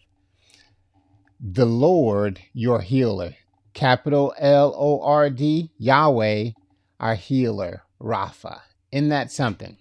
the 1.39 1.65
Lord 1.65 2.39
your 2.53 2.81
healer. 2.81 3.35
Capital 3.73 4.33
L 4.37 4.73
O 4.77 5.01
R 5.01 5.29
D, 5.29 5.69
Yahweh, 5.77 6.51
our 6.99 7.15
healer, 7.15 7.83
Rapha. 8.01 8.61
Isn't 8.91 9.09
that 9.09 9.31
something? 9.31 9.77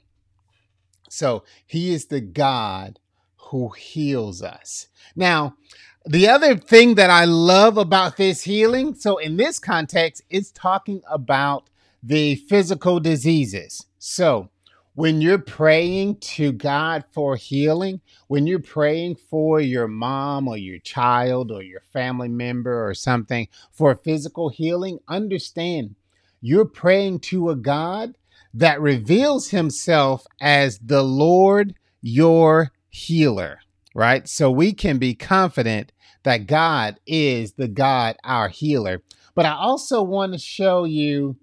So 1.08 1.44
he 1.64 1.94
is 1.94 2.06
the 2.06 2.20
God 2.20 2.98
who 3.36 3.68
heals 3.68 4.42
us. 4.42 4.88
Now, 5.14 5.56
the 6.04 6.28
other 6.28 6.56
thing 6.56 6.96
that 6.96 7.10
I 7.10 7.24
love 7.24 7.78
about 7.78 8.16
this 8.16 8.42
healing, 8.42 8.94
so 8.94 9.18
in 9.18 9.36
this 9.36 9.58
context, 9.58 10.22
it's 10.28 10.50
talking 10.50 11.02
about 11.08 11.70
the 12.02 12.34
physical 12.34 13.00
diseases. 13.00 13.86
So, 13.98 14.50
when 14.94 15.20
you're 15.20 15.38
praying 15.38 16.16
to 16.18 16.52
God 16.52 17.04
for 17.10 17.36
healing, 17.36 18.00
when 18.28 18.46
you're 18.46 18.60
praying 18.60 19.16
for 19.16 19.60
your 19.60 19.88
mom 19.88 20.46
or 20.46 20.56
your 20.56 20.78
child 20.78 21.50
or 21.50 21.62
your 21.62 21.80
family 21.92 22.28
member 22.28 22.88
or 22.88 22.94
something 22.94 23.48
for 23.72 23.94
physical 23.96 24.50
healing, 24.50 25.00
understand 25.08 25.96
you're 26.40 26.64
praying 26.64 27.18
to 27.18 27.50
a 27.50 27.56
God 27.56 28.16
that 28.52 28.80
reveals 28.80 29.48
himself 29.48 30.26
as 30.40 30.78
the 30.78 31.02
Lord 31.02 31.74
your 32.00 32.70
healer, 32.88 33.58
right? 33.94 34.28
So 34.28 34.50
we 34.50 34.72
can 34.72 34.98
be 34.98 35.14
confident 35.14 35.90
that 36.22 36.46
God 36.46 37.00
is 37.06 37.54
the 37.54 37.68
God, 37.68 38.16
our 38.22 38.48
healer. 38.48 39.02
But 39.34 39.46
I 39.46 39.54
also 39.54 40.02
want 40.02 40.32
to 40.34 40.38
show 40.38 40.84
you 40.84 41.36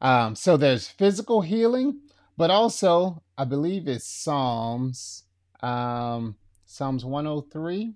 um, 0.00 0.34
so 0.34 0.56
there's 0.56 0.88
physical 0.88 1.40
healing, 1.40 2.00
but 2.36 2.50
also 2.50 3.22
I 3.38 3.44
believe 3.44 3.88
it's 3.88 4.06
Psalms, 4.06 5.24
um, 5.60 6.36
Psalms 6.64 7.04
103. 7.04 7.94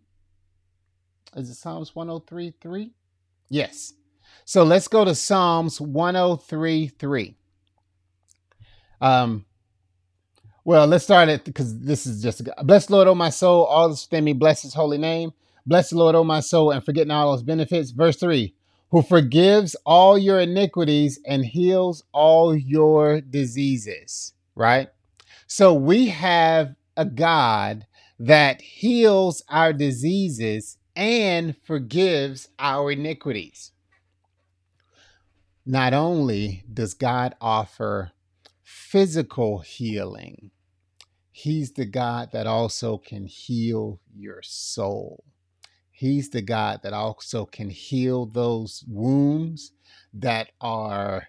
Is 1.37 1.50
it 1.50 1.55
Psalms 1.55 1.94
103 1.94 2.55
3? 2.61 2.92
Yes. 3.48 3.94
So 4.44 4.64
let's 4.64 4.88
go 4.88 5.05
to 5.05 5.14
Psalms 5.14 5.81
103 5.81 6.88
3. 6.88 7.37
Um, 9.00 9.46
well, 10.64 10.87
let's 10.87 11.05
start 11.05 11.29
it 11.29 11.44
because 11.44 11.81
this 11.81 12.07
is 12.07 12.22
just 12.22 12.42
a, 12.42 12.64
bless 12.64 12.90
Lord, 12.90 13.09
oh 13.09 13.14
my 13.14 13.31
soul, 13.31 13.64
all 13.64 13.88
that's 13.88 14.07
within 14.07 14.24
me, 14.24 14.35
bless 14.35 14.62
his 14.62 14.74
holy 14.74 14.98
name. 14.98 15.33
Bless 15.66 15.90
the 15.90 15.96
Lord, 15.98 16.14
oh 16.14 16.24
my 16.24 16.40
soul, 16.40 16.70
and 16.70 16.85
forgetting 16.85 17.11
all 17.11 17.33
his 17.33 17.42
benefits. 17.42 17.90
Verse 17.92 18.16
3 18.16 18.55
Who 18.90 19.03
forgives 19.03 19.76
all 19.87 20.18
your 20.18 20.40
iniquities 20.40 21.20
and 21.24 21.44
heals 21.44 22.03
all 22.12 22.57
your 22.57 23.20
diseases, 23.20 24.33
right? 24.55 24.88
So 25.46 25.74
we 25.74 26.09
have 26.09 26.74
a 26.96 27.05
God 27.05 27.87
that 28.18 28.61
heals 28.61 29.42
our 29.48 29.72
diseases 29.72 30.76
and 30.96 31.57
forgives 31.64 32.48
our 32.59 32.90
iniquities. 32.92 33.72
Not 35.64 35.94
only 35.94 36.64
does 36.72 36.94
God 36.94 37.35
offer 37.40 38.12
physical 38.62 39.61
healing, 39.61 40.50
He's 41.31 41.72
the 41.72 41.87
God 41.87 42.33
that 42.33 42.46
also 42.46 42.98
can 42.98 43.26
heal 43.26 44.00
your 44.14 44.42
soul. 44.42 45.24
He's 46.00 46.30
the 46.30 46.40
God 46.40 46.80
that 46.82 46.94
also 46.94 47.44
can 47.44 47.68
heal 47.68 48.24
those 48.24 48.82
wounds 48.88 49.72
that 50.14 50.48
are 50.58 51.28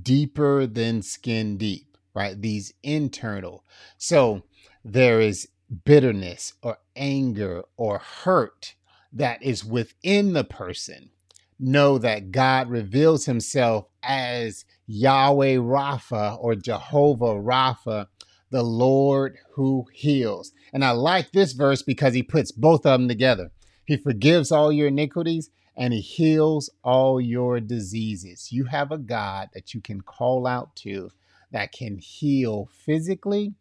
deeper 0.00 0.64
than 0.64 1.02
skin 1.02 1.56
deep, 1.56 1.98
right? 2.14 2.40
These 2.40 2.72
internal. 2.84 3.64
So 3.98 4.44
there 4.84 5.20
is 5.20 5.48
bitterness 5.84 6.52
or 6.62 6.78
anger 6.94 7.64
or 7.76 7.98
hurt 7.98 8.76
that 9.12 9.42
is 9.42 9.64
within 9.64 10.34
the 10.34 10.44
person. 10.44 11.10
Know 11.58 11.98
that 11.98 12.30
God 12.30 12.70
reveals 12.70 13.24
himself 13.24 13.86
as 14.04 14.64
Yahweh 14.86 15.56
Rapha 15.56 16.38
or 16.40 16.54
Jehovah 16.54 17.34
Rapha, 17.34 18.06
the 18.50 18.62
Lord 18.62 19.38
who 19.54 19.86
heals. 19.92 20.52
And 20.72 20.84
I 20.84 20.92
like 20.92 21.32
this 21.32 21.54
verse 21.54 21.82
because 21.82 22.14
he 22.14 22.22
puts 22.22 22.52
both 22.52 22.86
of 22.86 23.00
them 23.00 23.08
together. 23.08 23.50
He 23.92 23.98
forgives 23.98 24.50
all 24.50 24.72
your 24.72 24.88
iniquities 24.88 25.50
and 25.76 25.92
he 25.92 26.00
heals 26.00 26.70
all 26.82 27.20
your 27.20 27.60
diseases. 27.60 28.50
You 28.50 28.64
have 28.64 28.90
a 28.90 28.96
God 28.96 29.50
that 29.52 29.74
you 29.74 29.82
can 29.82 30.00
call 30.00 30.46
out 30.46 30.74
to 30.76 31.10
that 31.50 31.72
can 31.72 31.98
heal 31.98 32.70
physically, 32.86 33.52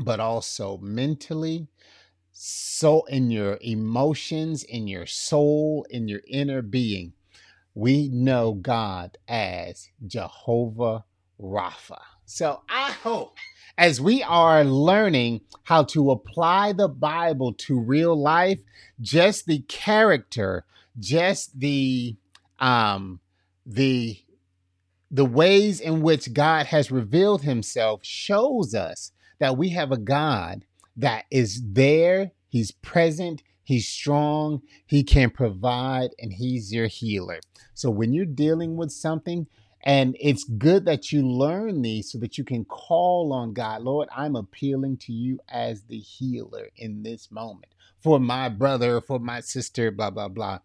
but 0.00 0.18
also 0.18 0.78
mentally, 0.78 1.68
so 2.32 3.04
in 3.04 3.30
your 3.30 3.58
emotions, 3.60 4.64
in 4.64 4.88
your 4.88 5.06
soul, 5.06 5.86
in 5.88 6.08
your 6.08 6.22
inner 6.26 6.60
being. 6.60 7.12
We 7.76 8.08
know 8.08 8.54
God 8.54 9.18
as 9.28 9.88
Jehovah 10.04 11.04
Rapha. 11.40 12.00
So 12.24 12.62
I 12.68 12.90
hope 12.90 13.36
as 13.76 14.00
we 14.00 14.22
are 14.22 14.64
learning 14.64 15.40
how 15.64 15.82
to 15.84 16.10
apply 16.10 16.72
the 16.72 16.88
Bible 16.88 17.52
to 17.52 17.78
real 17.78 18.14
life, 18.14 18.60
just 19.00 19.46
the 19.46 19.60
character, 19.60 20.64
just 20.98 21.58
the 21.58 22.16
um 22.60 23.20
the 23.66 24.18
the 25.10 25.24
ways 25.24 25.80
in 25.80 26.02
which 26.02 26.32
God 26.32 26.66
has 26.66 26.90
revealed 26.90 27.42
himself 27.42 28.00
shows 28.04 28.74
us 28.74 29.12
that 29.38 29.56
we 29.56 29.70
have 29.70 29.92
a 29.92 29.98
God 29.98 30.64
that 30.96 31.24
is 31.30 31.62
there, 31.64 32.32
he's 32.48 32.70
present, 32.70 33.42
he's 33.62 33.88
strong, 33.88 34.62
he 34.86 35.02
can 35.02 35.30
provide 35.30 36.10
and 36.18 36.32
he's 36.32 36.72
your 36.72 36.86
healer. 36.86 37.40
So 37.74 37.90
when 37.90 38.12
you're 38.12 38.26
dealing 38.26 38.76
with 38.76 38.90
something, 38.92 39.46
and 39.84 40.16
it's 40.18 40.44
good 40.44 40.86
that 40.86 41.12
you 41.12 41.28
learn 41.28 41.82
these 41.82 42.10
so 42.10 42.18
that 42.18 42.38
you 42.38 42.44
can 42.44 42.64
call 42.64 43.32
on 43.34 43.52
God. 43.52 43.82
Lord, 43.82 44.08
I'm 44.16 44.34
appealing 44.34 44.96
to 44.98 45.12
you 45.12 45.38
as 45.48 45.82
the 45.82 45.98
healer 45.98 46.68
in 46.76 47.02
this 47.02 47.30
moment 47.30 47.74
for 48.00 48.18
my 48.18 48.48
brother, 48.48 49.02
for 49.02 49.18
my 49.18 49.40
sister, 49.40 49.90
blah, 49.90 50.10
blah, 50.10 50.28
blah. 50.28 50.60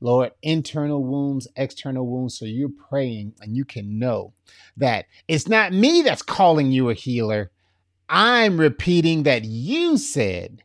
Lord, 0.00 0.32
internal 0.42 1.04
wounds, 1.04 1.46
external 1.54 2.06
wounds. 2.06 2.38
So 2.38 2.46
you're 2.46 2.70
praying 2.88 3.34
and 3.40 3.56
you 3.56 3.64
can 3.66 3.98
know 3.98 4.32
that 4.78 5.06
it's 5.28 5.48
not 5.48 5.72
me 5.72 6.02
that's 6.02 6.22
calling 6.22 6.72
you 6.72 6.88
a 6.88 6.94
healer. 6.94 7.50
I'm 8.08 8.58
repeating 8.58 9.24
that 9.24 9.44
you 9.44 9.96
said, 9.98 10.62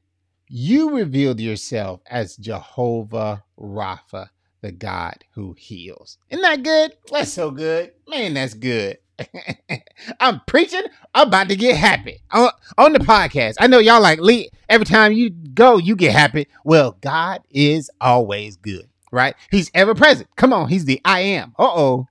you 0.49 0.95
revealed 0.95 1.41
yourself 1.41 2.01
as 2.09 2.37
Jehovah 2.37 3.43
Rapha 3.59 4.29
the 4.67 4.71
God 4.73 5.23
who 5.32 5.56
heals. 5.58 6.17
Isn't 6.30 6.41
that 6.41 6.62
good? 6.62 6.91
That's 7.10 7.32
so 7.32 7.51
good. 7.51 7.93
Man, 8.06 8.34
that's 8.34 8.53
good. 8.53 8.97
I'm 10.19 10.41
preaching. 10.45 10.84
I'm 11.15 11.30
about 11.30 11.47
to 11.47 11.56
get 11.56 11.77
happy 11.77 12.19
on, 12.32 12.49
on 12.77 12.91
the 12.91 12.99
podcast. 12.99 13.56
I 13.62 13.67
know 13.67 13.80
y'all 13.80 14.01
like 14.01 14.19
Lee. 14.19 14.49
Every 14.67 14.86
time 14.86 15.13
you 15.13 15.30
go, 15.30 15.77
you 15.77 15.95
get 15.95 16.12
happy. 16.12 16.47
Well, 16.65 16.97
God 16.99 17.43
is 17.49 17.89
always 18.01 18.58
good, 18.58 18.89
right? 19.10 19.36
He's 19.49 19.71
ever 19.73 19.95
present. 19.95 20.27
Come 20.36 20.51
on, 20.51 20.67
He's 20.67 20.84
the 20.84 20.99
I 21.06 21.21
am. 21.21 21.56
Uh 21.58 21.63
oh. 21.63 22.08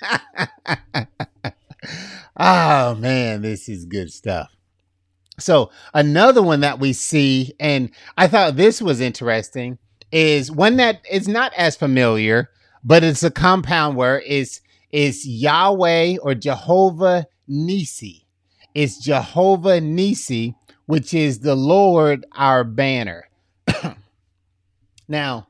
oh 2.38 2.94
man, 2.94 3.42
this 3.42 3.68
is 3.68 3.84
good 3.84 4.10
stuff. 4.10 4.50
So 5.38 5.70
another 5.92 6.42
one 6.42 6.60
that 6.60 6.80
we 6.80 6.94
see, 6.94 7.52
and 7.60 7.90
I 8.16 8.26
thought 8.26 8.56
this 8.56 8.80
was 8.80 9.02
interesting 9.02 9.78
is 10.12 10.50
one 10.50 10.76
that 10.76 11.02
is 11.10 11.28
not 11.28 11.52
as 11.54 11.76
familiar, 11.76 12.50
but 12.84 13.04
it's 13.04 13.22
a 13.22 13.30
compound 13.30 13.96
word 13.96 14.22
is 14.26 14.60
is 14.90 15.26
Yahweh 15.26 16.16
or 16.22 16.34
Jehovah 16.34 17.26
Nisi. 17.46 18.26
It's 18.74 18.98
Jehovah 18.98 19.80
Nisi, 19.80 20.54
which 20.86 21.12
is 21.12 21.40
the 21.40 21.54
Lord 21.54 22.24
our 22.32 22.64
banner. 22.64 23.28
now, 25.08 25.48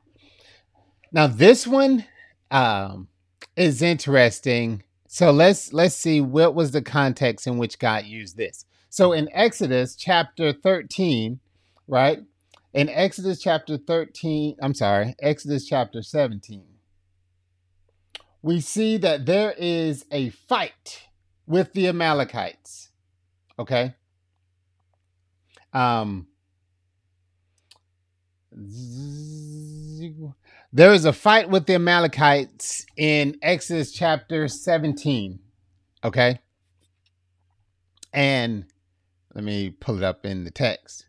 now 1.11 1.27
this 1.27 1.65
one 1.65 2.05
um, 2.51 3.07
is 3.55 3.81
interesting. 3.81 4.83
So 5.07 5.31
let's 5.31 5.73
let's 5.73 5.95
see 5.95 6.21
what 6.21 6.55
was 6.55 6.71
the 6.71 6.81
context 6.81 7.47
in 7.47 7.57
which 7.57 7.79
God 7.79 8.05
used 8.05 8.37
this. 8.37 8.65
So 8.89 9.13
in 9.13 9.29
Exodus 9.31 9.95
chapter 9.95 10.51
13, 10.51 11.39
right? 11.87 12.19
In 12.73 12.89
Exodus 12.89 13.41
chapter 13.41 13.77
13, 13.77 14.57
I'm 14.61 14.73
sorry, 14.73 15.15
Exodus 15.19 15.65
chapter 15.67 16.01
17, 16.01 16.65
we 18.41 18.61
see 18.61 18.97
that 18.97 19.25
there 19.25 19.53
is 19.57 20.05
a 20.11 20.29
fight 20.29 21.07
with 21.45 21.73
the 21.73 21.87
Amalekites. 21.87 22.89
Okay? 23.57 23.95
Um 25.73 26.27
there 30.71 30.93
is 30.93 31.05
a 31.05 31.13
fight 31.13 31.49
with 31.49 31.65
the 31.65 31.75
Amalekites 31.75 32.85
in 32.97 33.37
Exodus 33.41 33.91
chapter 33.91 34.47
17. 34.47 35.39
Okay? 36.03 36.39
And 38.13 38.65
let 39.35 39.43
me 39.43 39.69
pull 39.69 39.97
it 39.97 40.03
up 40.03 40.25
in 40.25 40.45
the 40.45 40.51
text 40.51 41.08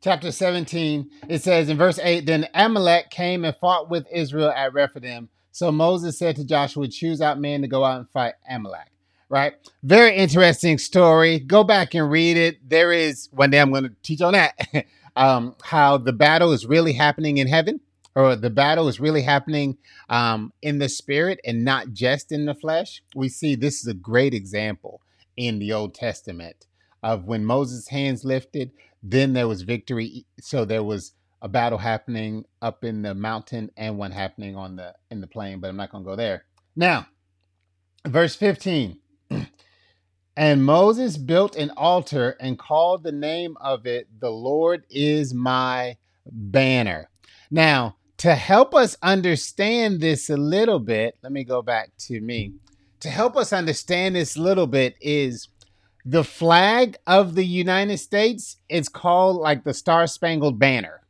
chapter 0.00 0.32
17, 0.32 1.10
it 1.28 1.42
says 1.42 1.68
in 1.68 1.76
verse 1.76 1.98
8 1.98 2.26
Then 2.26 2.48
Amalek 2.54 3.10
came 3.10 3.44
and 3.44 3.56
fought 3.56 3.90
with 3.90 4.06
Israel 4.12 4.50
at 4.50 4.72
Rephidim. 4.72 5.28
So 5.52 5.70
Moses 5.72 6.18
said 6.18 6.36
to 6.36 6.44
Joshua, 6.44 6.88
Choose 6.88 7.20
out 7.20 7.40
men 7.40 7.62
to 7.62 7.68
go 7.68 7.84
out 7.84 7.98
and 7.98 8.10
fight 8.10 8.34
Amalek. 8.48 8.88
Right? 9.28 9.54
Very 9.82 10.16
interesting 10.16 10.78
story. 10.78 11.38
Go 11.38 11.62
back 11.62 11.94
and 11.94 12.10
read 12.10 12.36
it. 12.36 12.68
There 12.68 12.92
is, 12.92 13.28
one 13.32 13.50
day 13.50 13.60
I'm 13.60 13.70
going 13.70 13.84
to 13.84 13.94
teach 14.02 14.20
on 14.20 14.32
that, 14.32 14.86
um, 15.16 15.54
how 15.62 15.98
the 15.98 16.12
battle 16.12 16.52
is 16.52 16.66
really 16.66 16.92
happening 16.92 17.38
in 17.38 17.46
heaven, 17.46 17.80
or 18.16 18.34
the 18.34 18.50
battle 18.50 18.88
is 18.88 18.98
really 18.98 19.22
happening 19.22 19.78
um, 20.08 20.52
in 20.62 20.78
the 20.78 20.88
spirit 20.88 21.40
and 21.44 21.64
not 21.64 21.92
just 21.92 22.32
in 22.32 22.46
the 22.46 22.54
flesh. 22.54 23.02
We 23.14 23.28
see 23.28 23.54
this 23.54 23.80
is 23.80 23.86
a 23.86 23.94
great 23.94 24.34
example 24.34 25.00
in 25.36 25.60
the 25.60 25.72
Old 25.72 25.94
Testament 25.94 26.66
of 27.02 27.24
when 27.24 27.44
Moses' 27.44 27.88
hands 27.88 28.24
lifted, 28.24 28.72
then 29.02 29.32
there 29.32 29.48
was 29.48 29.62
victory. 29.62 30.26
So 30.40 30.64
there 30.64 30.82
was 30.82 31.12
a 31.42 31.48
battle 31.48 31.78
happening 31.78 32.44
up 32.60 32.84
in 32.84 33.02
the 33.02 33.14
mountain 33.14 33.70
and 33.76 33.98
one 33.98 34.12
happening 34.12 34.56
on 34.56 34.76
the 34.76 34.94
in 35.10 35.20
the 35.20 35.26
plain, 35.26 35.60
but 35.60 35.68
I'm 35.68 35.76
not 35.76 35.90
going 35.90 36.04
to 36.04 36.10
go 36.10 36.16
there. 36.16 36.44
Now, 36.76 37.06
verse 38.06 38.36
15. 38.36 38.98
and 40.36 40.64
Moses 40.64 41.16
built 41.16 41.56
an 41.56 41.70
altar 41.76 42.36
and 42.40 42.58
called 42.58 43.02
the 43.02 43.12
name 43.12 43.56
of 43.60 43.86
it, 43.86 44.08
The 44.20 44.30
Lord 44.30 44.84
is 44.90 45.32
my 45.32 45.96
banner. 46.26 47.08
Now, 47.50 47.96
to 48.18 48.34
help 48.34 48.74
us 48.74 48.96
understand 49.02 50.00
this 50.00 50.28
a 50.28 50.36
little 50.36 50.78
bit, 50.78 51.16
let 51.22 51.32
me 51.32 51.42
go 51.42 51.62
back 51.62 51.90
to 52.00 52.20
me. 52.20 52.52
To 53.00 53.08
help 53.08 53.34
us 53.34 53.50
understand 53.50 54.14
this 54.14 54.36
a 54.36 54.42
little 54.42 54.66
bit 54.66 54.94
is 55.00 55.48
the 56.04 56.24
flag 56.24 56.96
of 57.06 57.34
the 57.34 57.44
United 57.44 57.98
States 57.98 58.56
is 58.68 58.88
called 58.88 59.36
like 59.36 59.64
the 59.64 59.74
Star 59.74 60.06
Spangled 60.06 60.58
Banner, 60.58 61.02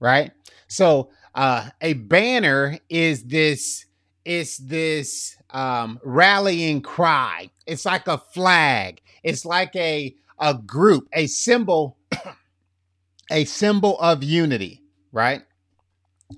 right? 0.00 0.32
So 0.68 1.10
uh, 1.34 1.70
a 1.80 1.94
banner 1.94 2.78
is 2.88 3.24
this 3.24 3.86
is 4.24 4.58
this 4.58 5.36
um, 5.50 5.98
rallying 6.04 6.82
cry. 6.82 7.50
It's 7.66 7.84
like 7.84 8.06
a 8.06 8.18
flag. 8.18 9.00
It's 9.22 9.44
like 9.44 9.74
a 9.76 10.14
a 10.38 10.54
group, 10.54 11.08
a 11.12 11.26
symbol, 11.26 11.98
a 13.30 13.44
symbol 13.44 13.98
of 13.98 14.22
unity, 14.22 14.82
right? 15.12 15.42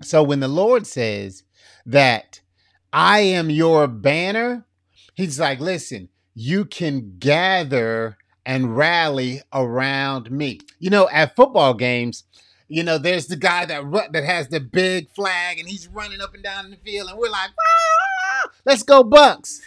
So 0.03 0.23
when 0.23 0.41
the 0.41 0.49
Lord 0.49 0.87
says 0.87 1.43
that 1.87 2.41
I 2.93 3.21
am 3.21 3.51
your 3.51 3.87
banner, 3.87 4.67
He's 5.15 5.39
like, 5.39 5.61
listen, 5.61 6.09
you 6.35 6.65
can 6.65 7.17
gather 7.19 8.17
and 8.47 8.77
rally 8.77 9.43
around 9.53 10.31
me. 10.31 10.61
You 10.79 10.91
know, 10.91 11.09
at 11.11 11.37
football 11.37 11.75
games, 11.75 12.25
you 12.69 12.83
know, 12.85 12.99
there's 12.99 13.27
the 13.27 13.37
guy 13.37 13.67
that 13.67 14.11
that 14.13 14.25
has 14.25 14.49
the 14.49 14.61
big 14.61 15.11
flag 15.11 15.59
and 15.59 15.69
he's 15.69 15.89
running 15.89 16.21
up 16.21 16.35
and 16.35 16.43
down 16.43 16.71
the 16.71 16.77
field, 16.77 17.11
and 17.11 17.19
we're 17.19 17.31
like, 17.31 17.51
ah, 17.51 18.51
let's 18.65 18.85
go 18.85 19.03
Bucks, 19.03 19.61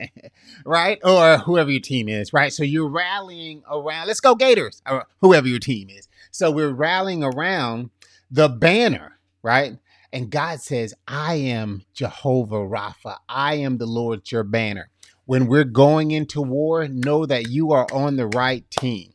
right? 0.64 0.98
Or 1.04 1.38
whoever 1.38 1.70
your 1.70 1.80
team 1.80 2.08
is, 2.08 2.32
right? 2.32 2.52
So 2.52 2.62
you're 2.64 2.88
rallying 2.88 3.62
around, 3.70 4.06
let's 4.06 4.20
go 4.20 4.34
Gators, 4.34 4.82
or 4.88 5.06
whoever 5.20 5.48
your 5.48 5.58
team 5.58 5.90
is. 5.90 6.08
So 6.30 6.50
we're 6.50 6.72
rallying 6.72 7.22
around 7.22 7.90
the 8.30 8.48
banner, 8.48 9.18
right? 9.42 9.78
And 10.12 10.30
God 10.30 10.60
says, 10.60 10.94
I 11.06 11.34
am 11.34 11.84
Jehovah 11.92 12.56
Rapha. 12.56 13.18
I 13.28 13.56
am 13.56 13.78
the 13.78 13.86
Lord 13.86 14.30
your 14.32 14.44
banner. 14.44 14.88
When 15.30 15.46
we're 15.46 15.62
going 15.62 16.10
into 16.10 16.42
war, 16.42 16.88
know 16.88 17.24
that 17.24 17.48
you 17.48 17.70
are 17.70 17.86
on 17.92 18.16
the 18.16 18.26
right 18.26 18.68
team. 18.68 19.12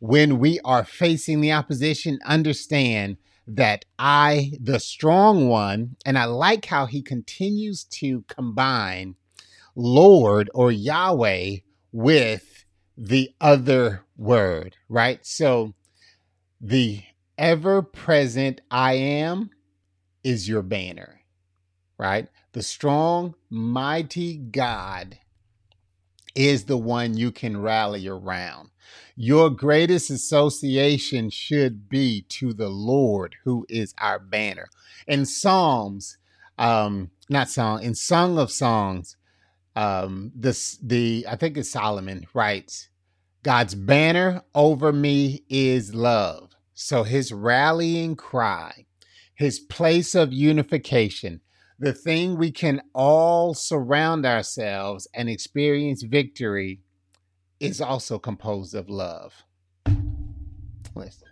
When 0.00 0.40
we 0.40 0.58
are 0.64 0.84
facing 0.84 1.40
the 1.40 1.52
opposition, 1.52 2.18
understand 2.26 3.18
that 3.46 3.84
I, 3.96 4.54
the 4.60 4.80
strong 4.80 5.46
one, 5.46 5.94
and 6.04 6.18
I 6.18 6.24
like 6.24 6.64
how 6.64 6.86
he 6.86 7.00
continues 7.00 7.84
to 8.00 8.22
combine 8.22 9.14
Lord 9.76 10.50
or 10.52 10.72
Yahweh 10.72 11.58
with 11.92 12.64
the 12.98 13.30
other 13.40 14.02
word, 14.16 14.74
right? 14.88 15.24
So 15.24 15.74
the 16.60 17.04
ever 17.38 17.82
present 17.82 18.62
I 18.68 18.94
am 18.94 19.50
is 20.24 20.48
your 20.48 20.62
banner, 20.62 21.20
right? 21.98 22.26
The 22.50 22.64
strong, 22.64 23.36
mighty 23.48 24.36
God 24.36 25.18
is 26.34 26.64
the 26.64 26.78
one 26.78 27.16
you 27.16 27.30
can 27.30 27.60
rally 27.60 28.06
around. 28.08 28.70
Your 29.16 29.50
greatest 29.50 30.10
association 30.10 31.30
should 31.30 31.88
be 31.88 32.22
to 32.30 32.52
the 32.52 32.68
Lord, 32.68 33.36
who 33.44 33.66
is 33.68 33.94
our 33.98 34.18
banner. 34.18 34.68
In 35.06 35.26
Psalms, 35.26 36.18
um, 36.58 37.10
not 37.28 37.50
song, 37.50 37.82
in 37.82 37.94
Song 37.94 38.38
of 38.38 38.50
Songs, 38.50 39.16
um, 39.74 40.32
this 40.34 40.78
the 40.82 41.26
I 41.28 41.36
think 41.36 41.56
it's 41.56 41.70
Solomon 41.70 42.26
writes, 42.34 42.88
God's 43.42 43.74
banner 43.74 44.42
over 44.54 44.92
me 44.92 45.44
is 45.48 45.94
love. 45.94 46.50
So 46.74 47.02
his 47.02 47.32
rallying 47.32 48.16
cry, 48.16 48.86
his 49.34 49.58
place 49.58 50.14
of 50.14 50.32
unification, 50.32 51.40
the 51.82 51.92
thing 51.92 52.38
we 52.38 52.52
can 52.52 52.80
all 52.94 53.54
surround 53.54 54.24
ourselves 54.24 55.08
and 55.14 55.28
experience 55.28 56.04
victory, 56.04 56.78
is 57.58 57.80
also 57.80 58.20
composed 58.20 58.74
of 58.76 58.88
love. 58.88 59.34
Listen, 60.94 61.28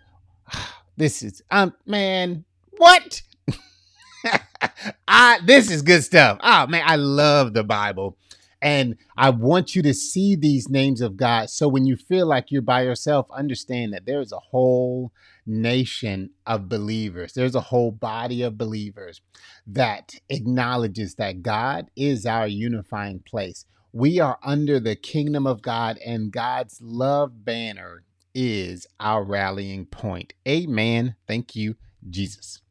this 0.97 1.23
is 1.23 1.41
um 1.51 1.73
man, 1.85 2.43
what? 2.71 3.21
I 5.07 5.39
this 5.45 5.71
is 5.71 5.81
good 5.81 6.03
stuff. 6.03 6.37
Oh 6.43 6.67
man, 6.67 6.83
I 6.85 6.97
love 6.97 7.53
the 7.53 7.63
Bible. 7.63 8.17
And 8.61 8.97
I 9.17 9.31
want 9.31 9.75
you 9.75 9.81
to 9.83 9.93
see 9.93 10.35
these 10.35 10.69
names 10.69 11.01
of 11.01 11.17
God. 11.17 11.49
So 11.49 11.67
when 11.67 11.85
you 11.85 11.95
feel 11.95 12.27
like 12.27 12.51
you're 12.51 12.61
by 12.61 12.83
yourself, 12.83 13.25
understand 13.31 13.93
that 13.93 14.05
there's 14.05 14.31
a 14.31 14.37
whole 14.37 15.11
nation 15.45 16.31
of 16.45 16.69
believers. 16.69 17.33
There's 17.33 17.55
a 17.55 17.61
whole 17.61 17.91
body 17.91 18.41
of 18.41 18.57
believers 18.57 19.21
that 19.67 20.13
acknowledges 20.29 21.15
that 21.15 21.41
God 21.41 21.89
is 21.95 22.25
our 22.25 22.47
unifying 22.47 23.23
place. 23.25 23.65
We 23.93 24.19
are 24.19 24.39
under 24.43 24.79
the 24.79 24.95
kingdom 24.95 25.45
of 25.45 25.61
God, 25.61 25.97
and 26.05 26.31
God's 26.31 26.79
love 26.81 27.43
banner 27.43 28.03
is 28.33 28.87
our 28.99 29.23
rallying 29.23 29.85
point. 29.85 30.33
Amen. 30.47 31.15
Thank 31.27 31.55
you, 31.55 31.75
Jesus. 32.09 32.61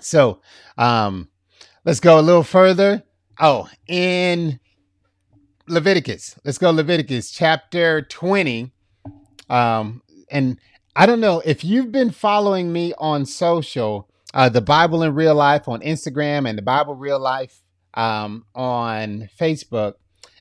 So, 0.00 0.40
um, 0.76 1.28
let's 1.84 2.00
go 2.00 2.18
a 2.18 2.22
little 2.22 2.42
further. 2.42 3.04
Oh, 3.40 3.68
in 3.86 4.58
Leviticus. 5.68 6.36
Let's 6.44 6.58
go 6.58 6.70
Leviticus 6.70 7.30
chapter 7.30 8.02
20. 8.02 8.72
Um, 9.48 10.02
and 10.30 10.58
I 10.96 11.06
don't 11.06 11.20
know 11.20 11.42
if 11.44 11.64
you've 11.64 11.90
been 11.90 12.12
following 12.12 12.72
me 12.72 12.94
on 12.98 13.26
social, 13.26 14.08
uh, 14.32 14.48
the 14.48 14.60
Bible 14.60 15.02
in 15.02 15.12
real 15.12 15.34
life 15.34 15.66
on 15.66 15.80
Instagram 15.80 16.48
and 16.48 16.56
the 16.56 16.62
Bible 16.62 16.94
real 16.94 17.18
life 17.18 17.62
um, 17.94 18.44
on 18.54 19.28
Facebook, 19.38 19.94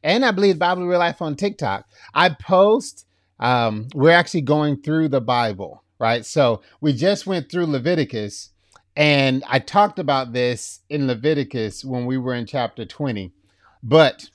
and 0.03 0.23
I 0.23 0.29
believe 0.29 0.59
Bible 0.59 0.85
real 0.85 0.99
life 0.99 1.23
on 1.23 1.35
TikTok. 1.35 1.87
I 2.13 2.29
post. 2.29 3.07
Um, 3.39 3.87
we're 3.95 4.11
actually 4.11 4.41
going 4.41 4.83
through 4.83 5.07
the 5.07 5.21
Bible, 5.21 5.83
right? 5.99 6.23
So 6.23 6.61
we 6.81 6.93
just 6.93 7.25
went 7.25 7.49
through 7.49 7.65
Leviticus, 7.65 8.51
and 8.95 9.43
I 9.47 9.57
talked 9.57 9.97
about 9.97 10.33
this 10.33 10.81
in 10.87 11.07
Leviticus 11.07 11.83
when 11.83 12.05
we 12.05 12.19
were 12.19 12.35
in 12.35 12.45
chapter 12.45 12.85
20. 12.85 13.33
But 13.81 14.29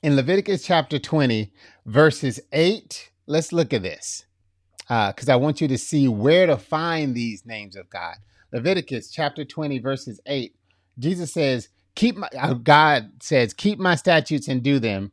in 0.00 0.14
Leviticus 0.14 0.62
chapter 0.64 1.00
20, 1.00 1.52
verses 1.86 2.38
8, 2.52 3.10
let's 3.26 3.52
look 3.52 3.72
at 3.72 3.82
this 3.82 4.24
because 4.88 5.28
uh, 5.28 5.32
I 5.34 5.36
want 5.36 5.60
you 5.60 5.68
to 5.68 5.76
see 5.76 6.08
where 6.08 6.46
to 6.46 6.56
find 6.56 7.14
these 7.14 7.44
names 7.44 7.76
of 7.76 7.90
God. 7.90 8.16
Leviticus 8.52 9.10
chapter 9.10 9.44
20, 9.44 9.78
verses 9.80 10.18
8, 10.24 10.54
Jesus 10.98 11.32
says, 11.32 11.68
Keep 11.94 12.16
my, 12.16 12.28
uh, 12.38 12.54
God 12.54 13.22
says, 13.22 13.52
Keep 13.52 13.78
my 13.78 13.96
statutes 13.96 14.48
and 14.48 14.62
do 14.62 14.78
them. 14.78 15.12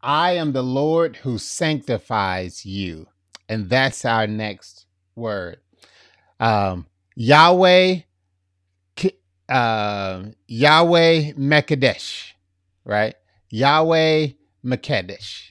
I 0.00 0.32
am 0.32 0.52
the 0.52 0.62
Lord 0.62 1.16
who 1.16 1.36
sanctifies 1.36 2.64
you. 2.64 3.08
And 3.50 3.68
that's 3.68 4.06
our 4.06 4.26
next 4.26 4.86
word. 5.14 5.58
Um, 6.38 6.86
Yahweh, 7.16 8.00
uh, 9.50 10.22
Yahweh 10.46 11.32
Mekadesh, 11.32 12.30
right? 12.84 13.14
Yahweh 13.50 14.28
Mekadesh. 14.64 15.49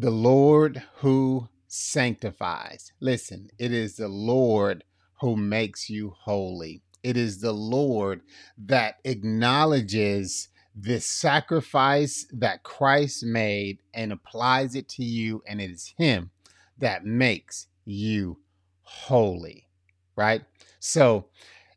The 0.00 0.12
Lord 0.12 0.84
who 0.98 1.48
sanctifies. 1.66 2.92
Listen, 3.00 3.50
it 3.58 3.72
is 3.72 3.96
the 3.96 4.06
Lord 4.06 4.84
who 5.20 5.36
makes 5.36 5.90
you 5.90 6.14
holy. 6.16 6.82
It 7.02 7.16
is 7.16 7.40
the 7.40 7.50
Lord 7.50 8.20
that 8.56 8.98
acknowledges 9.02 10.50
this 10.72 11.04
sacrifice 11.04 12.28
that 12.32 12.62
Christ 12.62 13.24
made 13.24 13.80
and 13.92 14.12
applies 14.12 14.76
it 14.76 14.88
to 14.90 15.04
you, 15.04 15.42
and 15.48 15.60
it 15.60 15.72
is 15.72 15.92
Him 15.98 16.30
that 16.78 17.04
makes 17.04 17.66
you 17.84 18.38
holy, 18.82 19.66
right? 20.14 20.42
So, 20.78 21.26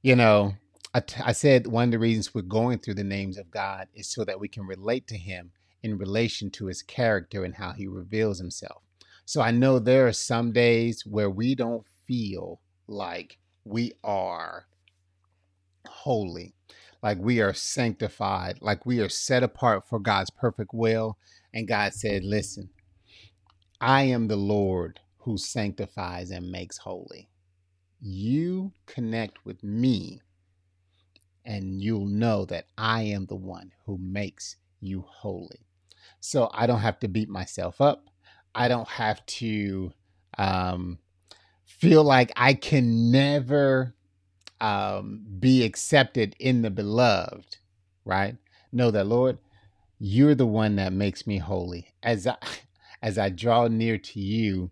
you 0.04 0.16
know, 0.16 0.54
I, 0.94 1.00
t- 1.00 1.24
I 1.26 1.32
said 1.32 1.66
one 1.66 1.86
of 1.86 1.92
the 1.92 1.98
reasons 1.98 2.36
we're 2.36 2.44
going 2.44 2.78
through 2.78 2.96
the 2.96 3.04
names 3.04 3.40
of 3.40 3.50
God 3.50 3.88
is 3.96 4.12
so 4.12 4.24
that 4.26 4.40
we 4.40 4.48
can 4.48 4.68
relate 4.68 5.08
to 5.08 5.18
Him 5.18 5.54
in 5.84 5.98
relation 5.98 6.50
to 6.52 6.68
His 6.68 6.82
character 6.82 7.44
and 7.44 7.56
how 7.56 7.74
He 7.74 7.88
reveals 7.88 8.40
Himself. 8.40 8.84
So 9.26 9.42
I 9.42 9.52
know 9.52 9.80
there 9.80 10.08
are 10.08 10.14
some 10.14 10.52
days 10.52 11.06
where 11.06 11.30
we 11.30 11.56
don't 11.56 11.86
feel 12.08 12.62
like 12.88 13.38
we 13.64 13.94
are 14.04 14.66
holy, 15.88 16.54
like 17.02 17.18
we 17.20 17.42
are 17.42 17.54
sanctified, 17.54 18.58
like 18.62 18.86
we 18.86 19.00
are 19.00 19.10
set 19.10 19.44
apart 19.44 19.88
for 19.88 20.00
God's 20.00 20.30
perfect 20.32 20.72
will. 20.74 21.18
And 21.54 21.68
God 21.68 21.94
said, 21.94 22.24
Listen, 22.24 22.70
I 23.80 24.04
am 24.04 24.28
the 24.28 24.38
Lord 24.38 25.00
who 25.20 25.38
sanctifies 25.38 26.32
and 26.32 26.52
makes 26.52 26.80
holy. 26.80 27.30
You 28.02 28.74
connect 28.88 29.46
with 29.46 29.64
me 29.64 30.22
and 31.46 31.82
you'll 31.82 32.06
know 32.06 32.46
that 32.46 32.66
I 32.78 33.04
am 33.04 33.26
the 33.26 33.36
one 33.36 33.72
who 33.86 33.98
makes 33.98 34.58
you 34.80 35.06
holy. 35.08 35.66
So 36.22 36.50
I 36.54 36.68
don't 36.68 36.80
have 36.80 37.00
to 37.00 37.08
beat 37.08 37.30
myself 37.30 37.82
up. 37.82 38.06
I 38.54 38.68
don't 38.68 38.88
have 38.88 39.26
to 39.26 39.92
um, 40.38 41.00
feel 41.66 42.04
like 42.04 42.32
I 42.36 42.54
can 42.54 43.12
never 43.12 43.96
um, 44.62 45.26
be 45.40 45.64
accepted 45.64 46.36
in 46.40 46.62
the 46.62 46.70
beloved, 46.70 47.58
right? 48.06 48.38
Know 48.72 48.92
that, 48.92 49.08
Lord, 49.08 49.40
you're 50.00 50.36
the 50.36 50.46
one 50.46 50.76
that 50.76 50.94
makes 50.94 51.26
me 51.26 51.40
holy. 51.40 51.88
As 52.04 52.28
I, 52.28 52.38
as 53.02 53.18
I 53.18 53.30
draw 53.30 53.68
near 53.68 53.98
to 53.98 54.20
you, 54.20 54.70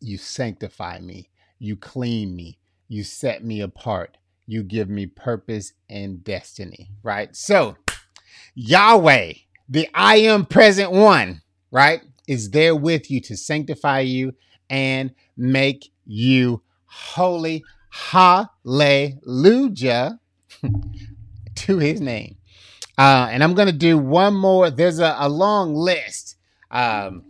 you 0.00 0.18
sanctify 0.18 0.98
me, 0.98 1.30
you 1.60 1.76
clean 1.76 2.34
me, 2.34 2.58
you 2.88 3.04
set 3.04 3.44
me 3.44 3.60
apart, 3.60 4.18
you 4.46 4.64
give 4.64 4.88
me 4.88 5.06
purpose 5.06 5.72
and 5.88 6.24
destiny, 6.24 6.90
right? 7.04 7.34
So, 7.36 7.76
Yahweh, 8.56 9.34
the 9.72 9.88
I 9.94 10.16
am 10.16 10.44
present 10.44 10.92
one, 10.92 11.40
right, 11.70 12.02
is 12.28 12.50
there 12.50 12.76
with 12.76 13.10
you 13.10 13.22
to 13.22 13.38
sanctify 13.38 14.00
you 14.00 14.34
and 14.68 15.14
make 15.36 15.90
you 16.04 16.62
holy. 16.84 17.64
Hallelujah 17.90 18.50
to 21.54 21.78
his 21.78 22.00
name. 22.02 22.36
Uh, 22.98 23.28
and 23.30 23.42
I'm 23.42 23.54
going 23.54 23.66
to 23.66 23.72
do 23.72 23.96
one 23.96 24.34
more. 24.34 24.70
There's 24.70 24.98
a, 24.98 25.16
a 25.18 25.30
long 25.30 25.74
list. 25.74 26.36
Um, 26.70 27.24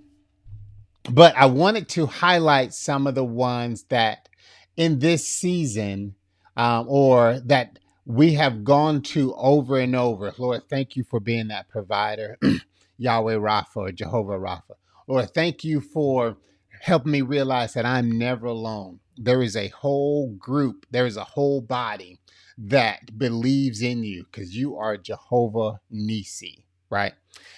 but 1.11 1.37
I 1.37 1.46
wanted 1.46 1.88
to 1.90 2.07
highlight 2.07 2.74
some 2.74 3.07
of 3.07 3.14
the 3.14 3.24
ones 3.24 3.85
that 3.85 4.28
in 4.76 4.98
this 4.98 5.28
season 5.28 6.16
um, 6.57 6.87
or 6.88 7.38
that 7.44 7.78
we 8.05 8.35
have 8.35 8.65
gone 8.65 9.03
to 9.03 9.35
over 9.37 9.79
and 9.79 9.95
over. 9.95 10.33
Lord, 10.38 10.69
thank 10.69 10.97
you 10.97 11.05
for 11.05 11.21
being 11.21 11.49
that 11.49 11.69
provider, 11.69 12.38
Yahweh 12.99 13.35
Rapha 13.35 13.77
or 13.77 13.93
Jehovah 13.93 14.38
Rapha. 14.38 14.75
Lord, 15.07 15.33
thank 15.35 15.65
you 15.65 15.81
for 15.81 16.37
helping 16.81 17.12
me 17.12 17.23
realize 17.23 17.75
that 17.75 17.87
I'm 17.87 18.19
never 18.19 18.47
alone. 18.47 19.01
There 19.17 19.43
is 19.43 19.57
a 19.57 19.69
whole 19.69 20.31
group, 20.35 20.87
there 20.91 21.07
is 21.07 21.17
a 21.17 21.25
whole 21.25 21.61
body 21.61 22.19
that 22.59 23.19
believes 23.19 23.83
in 23.83 24.03
you 24.05 24.25
because 24.25 24.57
you 24.57 24.77
are 24.77 24.97
Jehovah 24.97 25.81
Nisi, 25.91 26.67
right? 26.91 27.12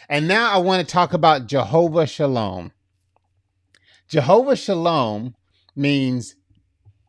And 0.09 0.29
now 0.29 0.53
I 0.53 0.59
want 0.59 0.87
to 0.87 0.93
talk 0.93 1.13
about 1.13 1.47
Jehovah 1.47 2.07
Shalom. 2.07 2.73
Jehovah 4.09 4.57
Shalom 4.57 5.35
means 5.75 6.37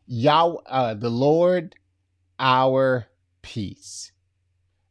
Yahweh, 0.06 0.62
uh, 0.66 0.94
the 0.94 1.10
Lord, 1.10 1.74
our 2.38 3.06
peace. 3.46 4.10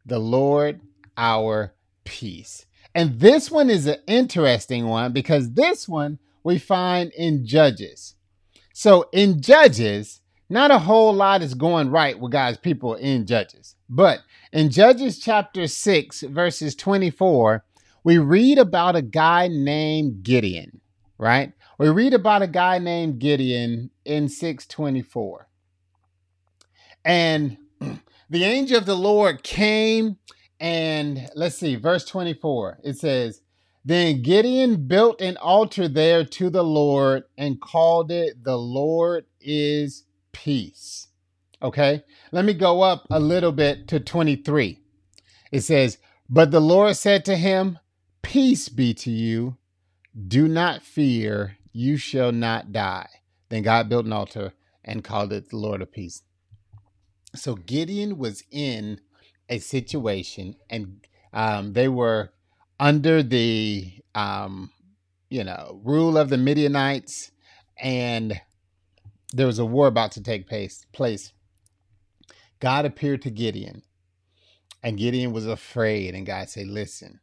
The 0.06 0.18
Lord, 0.18 0.80
our 1.18 1.74
peace. 2.06 2.66
And 2.93 3.20
this 3.20 3.51
one 3.51 3.70
is 3.70 3.86
an 3.86 3.97
interesting 4.08 4.88
one 4.88 5.12
because 5.12 5.51
this 5.51 5.89
one 5.89 6.20
we 6.41 6.58
find 6.58 7.12
in 7.18 7.45
Judges. 7.45 8.16
So 8.74 9.10
in 9.12 9.41
Judges, 9.41 10.22
not 10.49 10.72
a 10.72 10.80
whole 10.80 11.14
lot 11.14 11.41
is 11.41 11.53
going 11.53 11.89
right 11.89 12.18
with 12.18 12.32
God's 12.32 12.58
people 12.58 12.95
in 12.95 13.26
Judges. 13.26 13.76
But 13.89 14.22
in 14.53 14.70
Judges 14.70 15.20
chapter 15.20 15.68
6, 15.68 16.22
verses 16.22 16.76
24, 16.76 17.66
we 18.06 18.20
read 18.20 18.58
about 18.58 18.95
a 18.95 19.01
guy 19.01 19.49
named 19.49 20.24
Gideon, 20.24 20.80
right? 21.18 21.51
We 21.78 21.89
read 21.89 22.14
about 22.14 22.41
a 22.41 22.47
guy 22.47 22.80
named 22.80 23.20
Gideon 23.20 23.89
in 24.06 24.30
624. 24.30 25.49
And 27.03 27.58
the 28.30 28.43
angel 28.43 28.78
of 28.78 28.86
the 28.86 28.95
Lord 28.95 29.43
came 29.43 30.17
and 30.59 31.30
let's 31.36 31.57
see, 31.57 31.76
verse 31.76 32.05
24. 32.05 32.80
It 32.84 32.97
says, 32.97 33.41
Then 33.84 34.21
Gideon 34.21 34.88
built 34.88 35.21
an 35.21 35.38
altar 35.38 35.88
there 35.88 36.23
to 36.23 36.49
the 36.49 36.63
Lord 36.63 37.23
and 37.38 37.61
called 37.61 38.11
it, 38.11 38.43
The 38.43 38.57
Lord 38.57 39.26
is 39.41 40.05
peace. 40.32 41.07
Okay, 41.61 42.03
let 42.32 42.45
me 42.45 42.53
go 42.53 42.82
up 42.82 43.05
a 43.11 43.19
little 43.19 43.51
bit 43.51 43.88
to 43.89 43.99
23. 43.99 44.80
It 45.51 45.61
says, 45.61 45.97
But 46.30 46.51
the 46.51 46.59
Lord 46.59 46.95
said 46.95 47.26
to 47.26 47.36
him, 47.36 47.80
Peace 48.21 48.69
be 48.69 48.93
to 48.95 49.11
you. 49.11 49.57
Do 50.28 50.47
not 50.47 50.82
fear, 50.82 51.57
you 51.71 51.97
shall 51.97 52.32
not 52.32 52.71
die. 52.71 53.09
Then 53.49 53.63
God 53.63 53.89
built 53.89 54.05
an 54.05 54.13
altar 54.13 54.53
and 54.84 55.03
called 55.03 55.34
it 55.34 55.49
the 55.49 55.57
Lord 55.57 55.82
of 55.82 55.91
Peace. 55.91 56.23
So 57.36 57.56
Gideon 57.56 58.18
was 58.18 58.44
in 58.52 59.02
a 59.50 59.60
situation 59.60 60.56
and 60.70 61.06
um, 61.34 61.74
they 61.74 61.90
were 61.90 62.32
under 62.80 63.22
the 63.22 63.92
um, 64.16 64.72
you 65.30 65.44
know 65.44 65.80
rule 65.84 66.18
of 66.18 66.30
the 66.30 66.38
Midianites, 66.38 67.32
and 67.78 68.40
there 69.34 69.48
was 69.48 69.60
a 69.60 69.66
war 69.66 69.88
about 69.88 70.14
to 70.14 70.24
take 70.24 70.48
place. 70.48 70.86
Place. 70.94 71.34
God 72.60 72.86
appeared 72.86 73.22
to 73.24 73.30
Gideon, 73.30 73.84
and 74.82 74.98
Gideon 74.98 75.34
was 75.34 75.46
afraid. 75.46 76.16
And 76.16 76.26
God 76.26 76.50
said, 76.50 76.68
"Listen, 76.68 77.20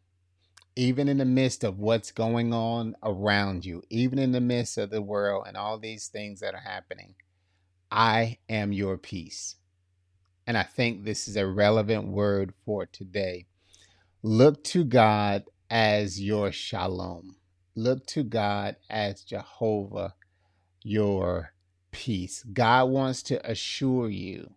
even 0.76 1.08
in 1.08 1.18
the 1.18 1.24
midst 1.24 1.64
of 1.64 1.78
what's 1.78 2.12
going 2.12 2.52
on 2.52 2.94
around 3.02 3.64
you, 3.64 3.82
even 3.88 4.18
in 4.18 4.32
the 4.32 4.40
midst 4.40 4.76
of 4.76 4.90
the 4.90 5.02
world 5.02 5.46
and 5.46 5.56
all 5.56 5.78
these 5.78 6.08
things 6.08 6.40
that 6.40 6.54
are 6.54 6.60
happening, 6.60 7.14
I 7.90 8.38
am 8.48 8.72
your 8.72 8.98
peace." 8.98 9.56
And 10.46 10.58
I 10.58 10.64
think 10.64 11.04
this 11.04 11.28
is 11.28 11.36
a 11.36 11.46
relevant 11.46 12.08
word 12.08 12.52
for 12.64 12.86
today. 12.86 13.46
Look 14.22 14.64
to 14.64 14.84
God 14.84 15.44
as 15.70 16.20
your 16.20 16.52
shalom. 16.52 17.36
Look 17.74 18.06
to 18.08 18.22
God 18.22 18.76
as 18.90 19.22
Jehovah, 19.22 20.14
your 20.82 21.52
peace. 21.90 22.44
God 22.52 22.90
wants 22.90 23.22
to 23.24 23.50
assure 23.50 24.08
you 24.10 24.54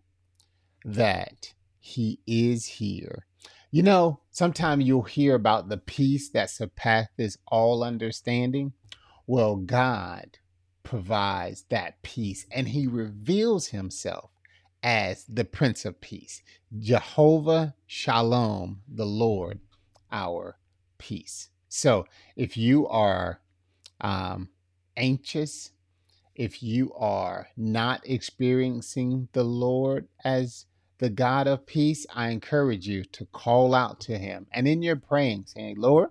that 0.84 1.54
He 1.78 2.20
is 2.26 2.66
here. 2.66 3.26
You 3.70 3.82
know, 3.82 4.20
sometimes 4.30 4.84
you'll 4.84 5.02
hear 5.02 5.34
about 5.34 5.68
the 5.68 5.78
peace 5.78 6.30
that 6.30 6.50
surpasses 6.50 7.38
all 7.46 7.82
understanding. 7.82 8.72
Well, 9.26 9.56
God 9.56 10.38
provides 10.82 11.64
that 11.70 12.02
peace 12.02 12.46
and 12.50 12.68
He 12.68 12.86
reveals 12.86 13.68
Himself 13.68 14.30
as 14.86 15.24
the 15.24 15.44
Prince 15.44 15.84
of 15.84 16.00
Peace, 16.00 16.42
Jehovah 16.78 17.74
Shalom, 17.88 18.82
the 18.86 19.04
Lord, 19.04 19.58
our 20.12 20.58
peace. 20.96 21.48
So 21.68 22.06
if 22.36 22.56
you 22.56 22.86
are 22.86 23.40
um, 24.00 24.48
anxious, 24.96 25.72
if 26.36 26.62
you 26.62 26.92
are 26.94 27.48
not 27.56 28.08
experiencing 28.08 29.28
the 29.32 29.42
Lord 29.42 30.06
as 30.24 30.66
the 30.98 31.10
God 31.10 31.48
of 31.48 31.66
peace, 31.66 32.06
I 32.14 32.28
encourage 32.28 32.86
you 32.86 33.02
to 33.06 33.26
call 33.26 33.74
out 33.74 33.98
to 34.02 34.16
Him. 34.16 34.46
And 34.52 34.68
in 34.68 34.82
your 34.82 34.94
praying, 34.94 35.46
saying, 35.48 35.80
Lord, 35.80 36.10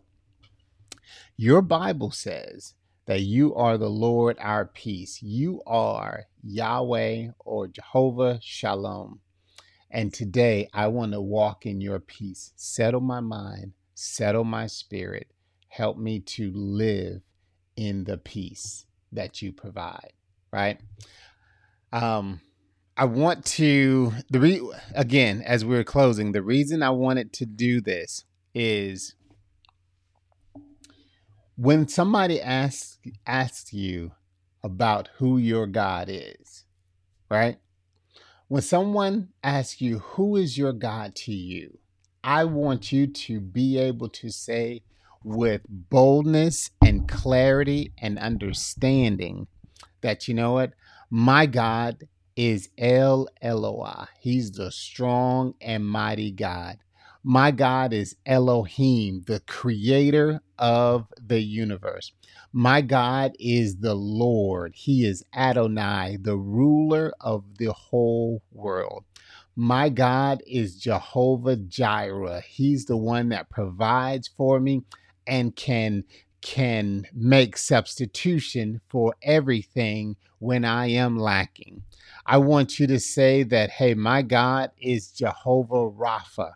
your 1.38 1.62
Bible 1.62 2.12
says 2.12 2.74
that 3.06 3.22
you 3.22 3.54
are 3.56 3.78
the 3.78 3.90
Lord 3.90 4.38
our 4.40 4.66
peace. 4.66 5.22
You 5.22 5.62
are 5.68 6.26
Yahweh 6.44 7.30
or 7.40 7.68
Jehovah 7.68 8.40
Shalom. 8.42 9.20
And 9.92 10.14
today 10.14 10.68
I 10.74 10.88
want 10.88 11.14
to 11.14 11.22
walk 11.22 11.66
in 11.66 11.82
your 11.82 12.00
peace. 12.00 12.52
Settle 12.56 13.02
my 13.02 13.20
mind, 13.20 13.74
settle 13.94 14.44
my 14.44 14.68
spirit, 14.68 15.32
help 15.70 15.98
me 15.98 16.20
to 16.20 16.52
live 16.54 17.22
in 17.76 18.06
the 18.06 18.18
peace 18.18 18.86
that 19.12 19.42
you 19.42 19.52
provide, 19.54 20.14
right? 20.52 20.80
Um, 21.94 22.42
I 22.98 23.06
want 23.06 23.46
to 23.46 24.14
the 24.30 24.40
re, 24.40 24.74
again 24.94 25.42
as 25.46 25.64
we're 25.64 25.84
closing. 25.84 26.32
The 26.32 26.42
reason 26.42 26.82
I 26.82 26.90
wanted 26.90 27.34
to 27.34 27.46
do 27.46 27.82
this 27.82 28.24
is 28.54 29.16
when 31.58 31.88
somebody 31.88 32.42
asks 32.42 33.00
asks 33.26 33.74
you 33.74 34.12
about 34.64 35.10
who 35.18 35.38
your 35.38 35.68
God 35.68 36.08
is, 36.10 36.66
right? 37.30 37.58
When 38.48 38.62
someone 38.62 39.30
asks 39.44 39.82
you 39.82 40.00
who 40.00 40.36
is 40.36 40.58
your 40.58 40.74
God 40.74 41.16
to 41.16 41.34
you, 41.34 41.80
I 42.24 42.44
want 42.44 42.92
you 42.92 43.08
to 43.08 43.40
be 43.40 43.78
able 43.78 44.10
to 44.10 44.30
say 44.30 44.84
with 45.24 45.62
boldness 45.68 46.72
and 46.84 47.08
clarity 47.08 47.94
and 47.98 48.20
understanding 48.20 49.48
that, 50.02 50.28
you 50.28 50.34
know 50.34 50.54
what, 50.54 50.74
my 51.10 51.46
God 51.46 52.04
is 52.36 52.70
El 52.78 53.28
Eloi. 53.42 54.06
He's 54.20 54.52
the 54.52 54.72
strong 54.72 55.56
and 55.62 55.86
mighty 55.86 56.32
God. 56.32 56.78
My 57.28 57.50
God 57.50 57.92
is 57.92 58.16
Elohim, 58.28 59.24
the 59.26 59.40
creator 59.48 60.44
of 60.60 61.08
the 61.20 61.40
universe. 61.40 62.12
My 62.54 62.82
God 62.82 63.32
is 63.40 63.78
the 63.78 63.96
Lord. 63.96 64.74
He 64.76 65.08
is 65.08 65.24
Adonai, 65.34 66.20
the 66.22 66.38
ruler 66.38 67.12
of 67.20 67.58
the 67.58 67.74
whole 67.74 68.44
world. 68.52 69.06
My 69.56 69.90
God 69.90 70.44
is 70.46 70.76
Jehovah 70.76 71.56
Jireh. 71.56 72.42
He's 72.42 72.86
the 72.86 72.96
one 72.96 73.30
that 73.30 73.50
provides 73.50 74.28
for 74.28 74.60
me 74.60 74.84
and 75.26 75.56
can 75.56 76.04
can 76.42 77.08
make 77.12 77.58
substitution 77.58 78.82
for 78.88 79.16
everything 79.24 80.16
when 80.38 80.64
I 80.64 80.92
am 80.92 81.18
lacking. 81.18 81.82
I 82.24 82.38
want 82.38 82.80
you 82.80 82.86
to 82.86 83.00
say 83.00 83.42
that 83.42 83.72
hey, 83.72 83.96
my 83.96 84.22
God 84.22 84.70
is 84.78 85.10
Jehovah 85.10 85.90
Rapha. 85.90 86.52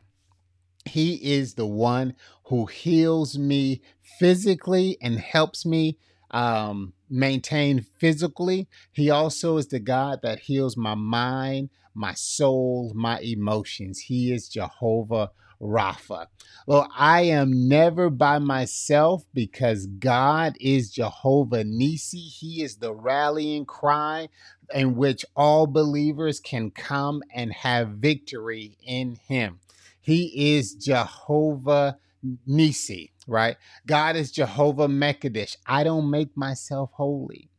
He 0.90 1.16
is 1.16 1.54
the 1.56 1.66
one 1.66 2.16
who 2.46 2.66
heals 2.66 3.38
me 3.38 3.82
physically 4.20 4.98
and 5.02 5.20
helps 5.20 5.66
me 5.66 5.98
um, 6.32 6.94
maintain 7.10 7.86
physically. 8.00 8.68
He 8.92 9.10
also 9.10 9.58
is 9.58 9.68
the 9.68 9.80
God 9.80 10.20
that 10.24 10.40
heals 10.40 10.78
my 10.78 10.96
mind, 10.96 11.70
my 11.94 12.14
soul, 12.14 12.92
my 12.96 13.20
emotions. 13.20 14.00
He 14.00 14.32
is 14.32 14.50
Jehovah 14.50 15.32
Rapha. 15.62 16.28
Well, 16.66 16.88
I 16.96 17.22
am 17.24 17.68
never 17.68 18.10
by 18.10 18.40
myself 18.40 19.26
because 19.34 19.88
God 19.88 20.56
is 20.60 20.92
Jehovah 20.92 21.64
Nisi. 21.64 22.20
He 22.20 22.64
is 22.64 22.78
the 22.78 22.94
rallying 22.94 23.66
cry 23.66 24.30
in 24.74 24.96
which 24.96 25.26
all 25.36 25.68
believers 25.68 26.40
can 26.40 26.72
come 26.72 27.24
and 27.34 27.52
have 27.52 27.90
victory 27.90 28.78
in 28.86 29.18
Him. 29.28 29.60
He 30.02 30.56
is 30.56 30.74
Jehovah 30.76 31.97
Nisi, 32.45 33.14
right? 33.28 33.58
God 33.86 34.16
is 34.16 34.32
Jehovah 34.32 34.88
Mekadesh. 34.88 35.56
I 35.66 35.84
don't 35.84 36.10
make 36.10 36.36
myself 36.36 36.91
holy. 36.93 37.50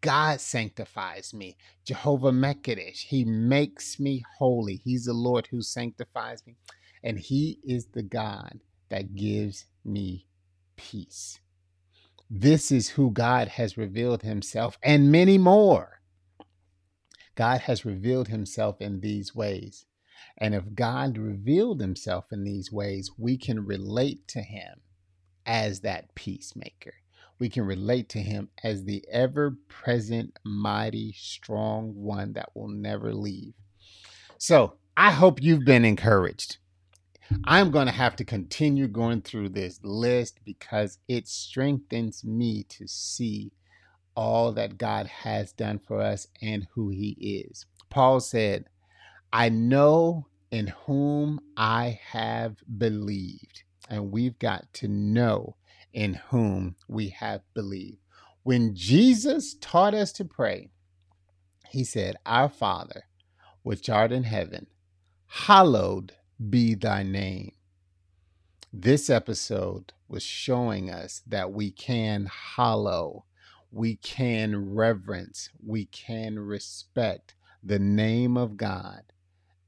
God 0.00 0.40
sanctifies 0.40 1.32
me. 1.32 1.56
Jehovah 1.86 2.32
Mekadesh. 2.32 3.06
He 3.06 3.24
makes 3.24 3.98
me 3.98 4.22
holy. 4.38 4.82
He's 4.84 5.06
the 5.06 5.14
Lord 5.14 5.46
who 5.50 5.62
sanctifies 5.62 6.46
me. 6.46 6.56
And 7.02 7.18
He 7.18 7.58
is 7.64 7.86
the 7.86 8.02
God 8.02 8.60
that 8.90 9.14
gives 9.14 9.64
me 9.84 10.26
peace. 10.76 11.40
This 12.30 12.70
is 12.70 12.90
who 12.90 13.10
God 13.10 13.48
has 13.48 13.78
revealed 13.78 14.22
Himself 14.22 14.78
and 14.82 15.10
many 15.12 15.38
more. 15.38 16.00
God 17.34 17.62
has 17.62 17.84
revealed 17.84 18.28
Himself 18.28 18.80
in 18.80 19.00
these 19.00 19.34
ways. 19.34 19.86
And 20.38 20.54
if 20.54 20.74
God 20.74 21.18
revealed 21.18 21.80
Himself 21.80 22.26
in 22.32 22.44
these 22.44 22.72
ways, 22.72 23.10
we 23.16 23.36
can 23.36 23.64
relate 23.64 24.26
to 24.28 24.40
Him 24.40 24.80
as 25.46 25.80
that 25.80 26.14
peacemaker 26.14 26.94
we 27.38 27.48
can 27.48 27.64
relate 27.64 28.08
to 28.10 28.20
him 28.20 28.48
as 28.62 28.84
the 28.84 29.04
ever 29.10 29.56
present, 29.68 30.38
mighty, 30.44 31.12
strong 31.12 31.94
one 31.94 32.32
that 32.34 32.50
will 32.54 32.68
never 32.68 33.12
leave. 33.12 33.54
So 34.38 34.74
I 34.96 35.10
hope 35.10 35.42
you've 35.42 35.64
been 35.64 35.84
encouraged. 35.84 36.58
I'm 37.44 37.70
going 37.70 37.86
to 37.86 37.92
have 37.92 38.16
to 38.16 38.24
continue 38.24 38.86
going 38.86 39.22
through 39.22 39.50
this 39.50 39.80
list 39.82 40.40
because 40.44 40.98
it 41.08 41.26
strengthens 41.26 42.22
me 42.22 42.64
to 42.64 42.86
see 42.86 43.52
all 44.14 44.52
that 44.52 44.78
God 44.78 45.06
has 45.06 45.52
done 45.52 45.80
for 45.80 46.00
us 46.00 46.28
and 46.40 46.66
who 46.74 46.90
He 46.90 47.42
is. 47.48 47.66
Paul 47.90 48.20
said, 48.20 48.66
I 49.34 49.50
know 49.50 50.28
in 50.52 50.68
whom 50.68 51.40
I 51.56 52.00
have 52.12 52.56
believed. 52.78 53.64
And 53.90 54.12
we've 54.12 54.38
got 54.38 54.72
to 54.74 54.88
know 54.88 55.56
in 55.92 56.14
whom 56.30 56.76
we 56.88 57.10
have 57.10 57.42
believed. 57.54 57.98
When 58.44 58.74
Jesus 58.76 59.54
taught 59.60 59.94
us 59.94 60.12
to 60.14 60.24
pray, 60.24 60.70
he 61.70 61.84
said, 61.84 62.16
Our 62.26 62.48
Father, 62.48 63.04
which 63.64 63.90
art 63.90 64.12
in 64.12 64.24
heaven, 64.24 64.68
hallowed 65.26 66.14
be 66.50 66.74
thy 66.76 67.02
name. 67.02 67.52
This 68.72 69.10
episode 69.10 69.92
was 70.08 70.22
showing 70.22 70.90
us 70.90 71.22
that 71.26 71.52
we 71.52 71.72
can 71.72 72.28
hallow. 72.56 73.26
we 73.72 73.96
can 73.96 74.74
reverence, 74.74 75.50
we 75.64 75.86
can 75.86 76.38
respect 76.38 77.34
the 77.62 77.80
name 77.80 78.36
of 78.36 78.56
God 78.56 79.02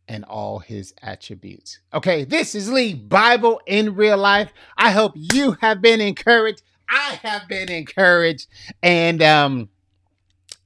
and 0.08 0.24
all 0.24 0.58
his 0.58 0.94
attributes. 1.02 1.80
Okay, 1.92 2.24
this 2.24 2.54
is 2.54 2.70
Lee, 2.70 2.94
Bible 2.94 3.60
in 3.66 3.94
real 3.94 4.18
life. 4.18 4.52
I 4.76 4.90
hope 4.90 5.12
you 5.14 5.56
have 5.60 5.80
been 5.80 6.00
encouraged. 6.00 6.62
I 6.88 7.18
have 7.22 7.48
been 7.48 7.70
encouraged. 7.70 8.46
And 8.82 9.22
um 9.22 9.68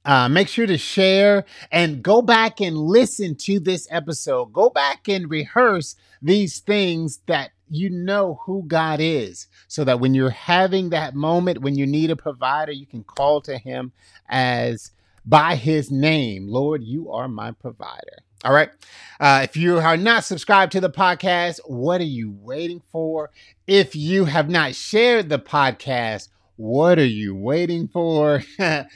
uh, 0.03 0.27
make 0.27 0.47
sure 0.47 0.65
to 0.65 0.77
share 0.77 1.45
and 1.71 2.01
go 2.01 2.21
back 2.23 2.59
and 2.59 2.75
listen 2.75 3.35
to 3.35 3.59
this 3.59 3.87
episode. 3.91 4.51
Go 4.51 4.69
back 4.69 5.07
and 5.07 5.29
rehearse 5.29 5.95
these 6.21 6.59
things 6.59 7.19
that 7.27 7.51
you 7.69 7.89
know 7.89 8.39
who 8.45 8.63
God 8.67 8.99
is 8.99 9.47
so 9.67 9.83
that 9.83 9.99
when 9.99 10.13
you're 10.13 10.29
having 10.29 10.89
that 10.89 11.15
moment, 11.15 11.61
when 11.61 11.75
you 11.75 11.85
need 11.85 12.11
a 12.11 12.15
provider, 12.15 12.71
you 12.71 12.85
can 12.85 13.03
call 13.03 13.41
to 13.41 13.57
Him 13.57 13.91
as 14.27 14.91
by 15.25 15.55
His 15.55 15.91
name. 15.91 16.47
Lord, 16.47 16.83
you 16.83 17.11
are 17.11 17.27
my 17.27 17.51
provider. 17.51 18.23
All 18.43 18.53
right. 18.53 18.69
Uh, 19.19 19.41
if 19.43 19.55
you 19.55 19.77
are 19.77 19.97
not 19.97 20.23
subscribed 20.23 20.71
to 20.71 20.81
the 20.81 20.89
podcast, 20.89 21.59
what 21.67 22.01
are 22.01 22.05
you 22.05 22.35
waiting 22.41 22.81
for? 22.91 23.29
If 23.67 23.95
you 23.95 24.25
have 24.25 24.49
not 24.49 24.73
shared 24.73 25.29
the 25.29 25.37
podcast, 25.37 26.29
what 26.55 26.97
are 26.97 27.05
you 27.05 27.35
waiting 27.35 27.87
for? 27.87 28.41
and 28.59 28.87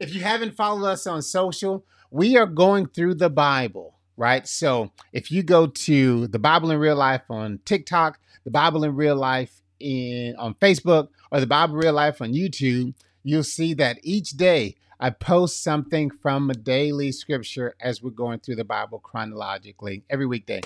if 0.00 0.12
you 0.12 0.20
haven't 0.22 0.56
followed 0.56 0.86
us 0.86 1.06
on 1.06 1.22
social, 1.22 1.84
we 2.10 2.36
are 2.36 2.46
going 2.46 2.88
through 2.88 3.14
the 3.14 3.30
Bible, 3.30 3.94
right? 4.16 4.48
So 4.48 4.90
if 5.12 5.30
you 5.30 5.44
go 5.44 5.68
to 5.68 6.26
the 6.26 6.40
Bible 6.40 6.72
in 6.72 6.78
Real 6.78 6.96
Life 6.96 7.22
on 7.30 7.60
TikTok, 7.64 8.18
the 8.42 8.50
Bible 8.50 8.82
in 8.82 8.96
Real 8.96 9.16
Life 9.16 9.62
in 9.78 10.34
on 10.36 10.54
Facebook, 10.54 11.08
or 11.30 11.38
the 11.38 11.46
Bible 11.46 11.76
Real 11.76 11.92
Life 11.92 12.20
on 12.20 12.32
YouTube, 12.32 12.94
you'll 13.22 13.44
see 13.44 13.74
that 13.74 13.98
each 14.02 14.30
day 14.30 14.74
I 14.98 15.10
post 15.10 15.62
something 15.62 16.10
from 16.10 16.50
a 16.50 16.54
daily 16.54 17.12
scripture 17.12 17.74
as 17.80 18.02
we're 18.02 18.10
going 18.10 18.40
through 18.40 18.56
the 18.56 18.64
Bible 18.64 18.98
chronologically 18.98 20.04
every 20.08 20.26
weekday. 20.26 20.60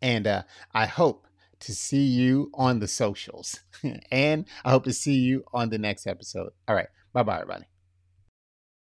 And 0.00 0.26
uh, 0.26 0.42
I 0.72 0.86
hope 0.86 1.26
to 1.60 1.74
see 1.74 2.04
you 2.04 2.50
on 2.54 2.80
the 2.80 2.88
socials. 2.88 3.60
and 4.10 4.46
I 4.64 4.70
hope 4.70 4.84
to 4.84 4.92
see 4.92 5.14
you 5.14 5.44
on 5.52 5.70
the 5.70 5.78
next 5.78 6.06
episode. 6.06 6.52
All 6.68 6.74
right. 6.74 6.88
Bye 7.12 7.22
bye, 7.22 7.40
everybody. 7.40 7.71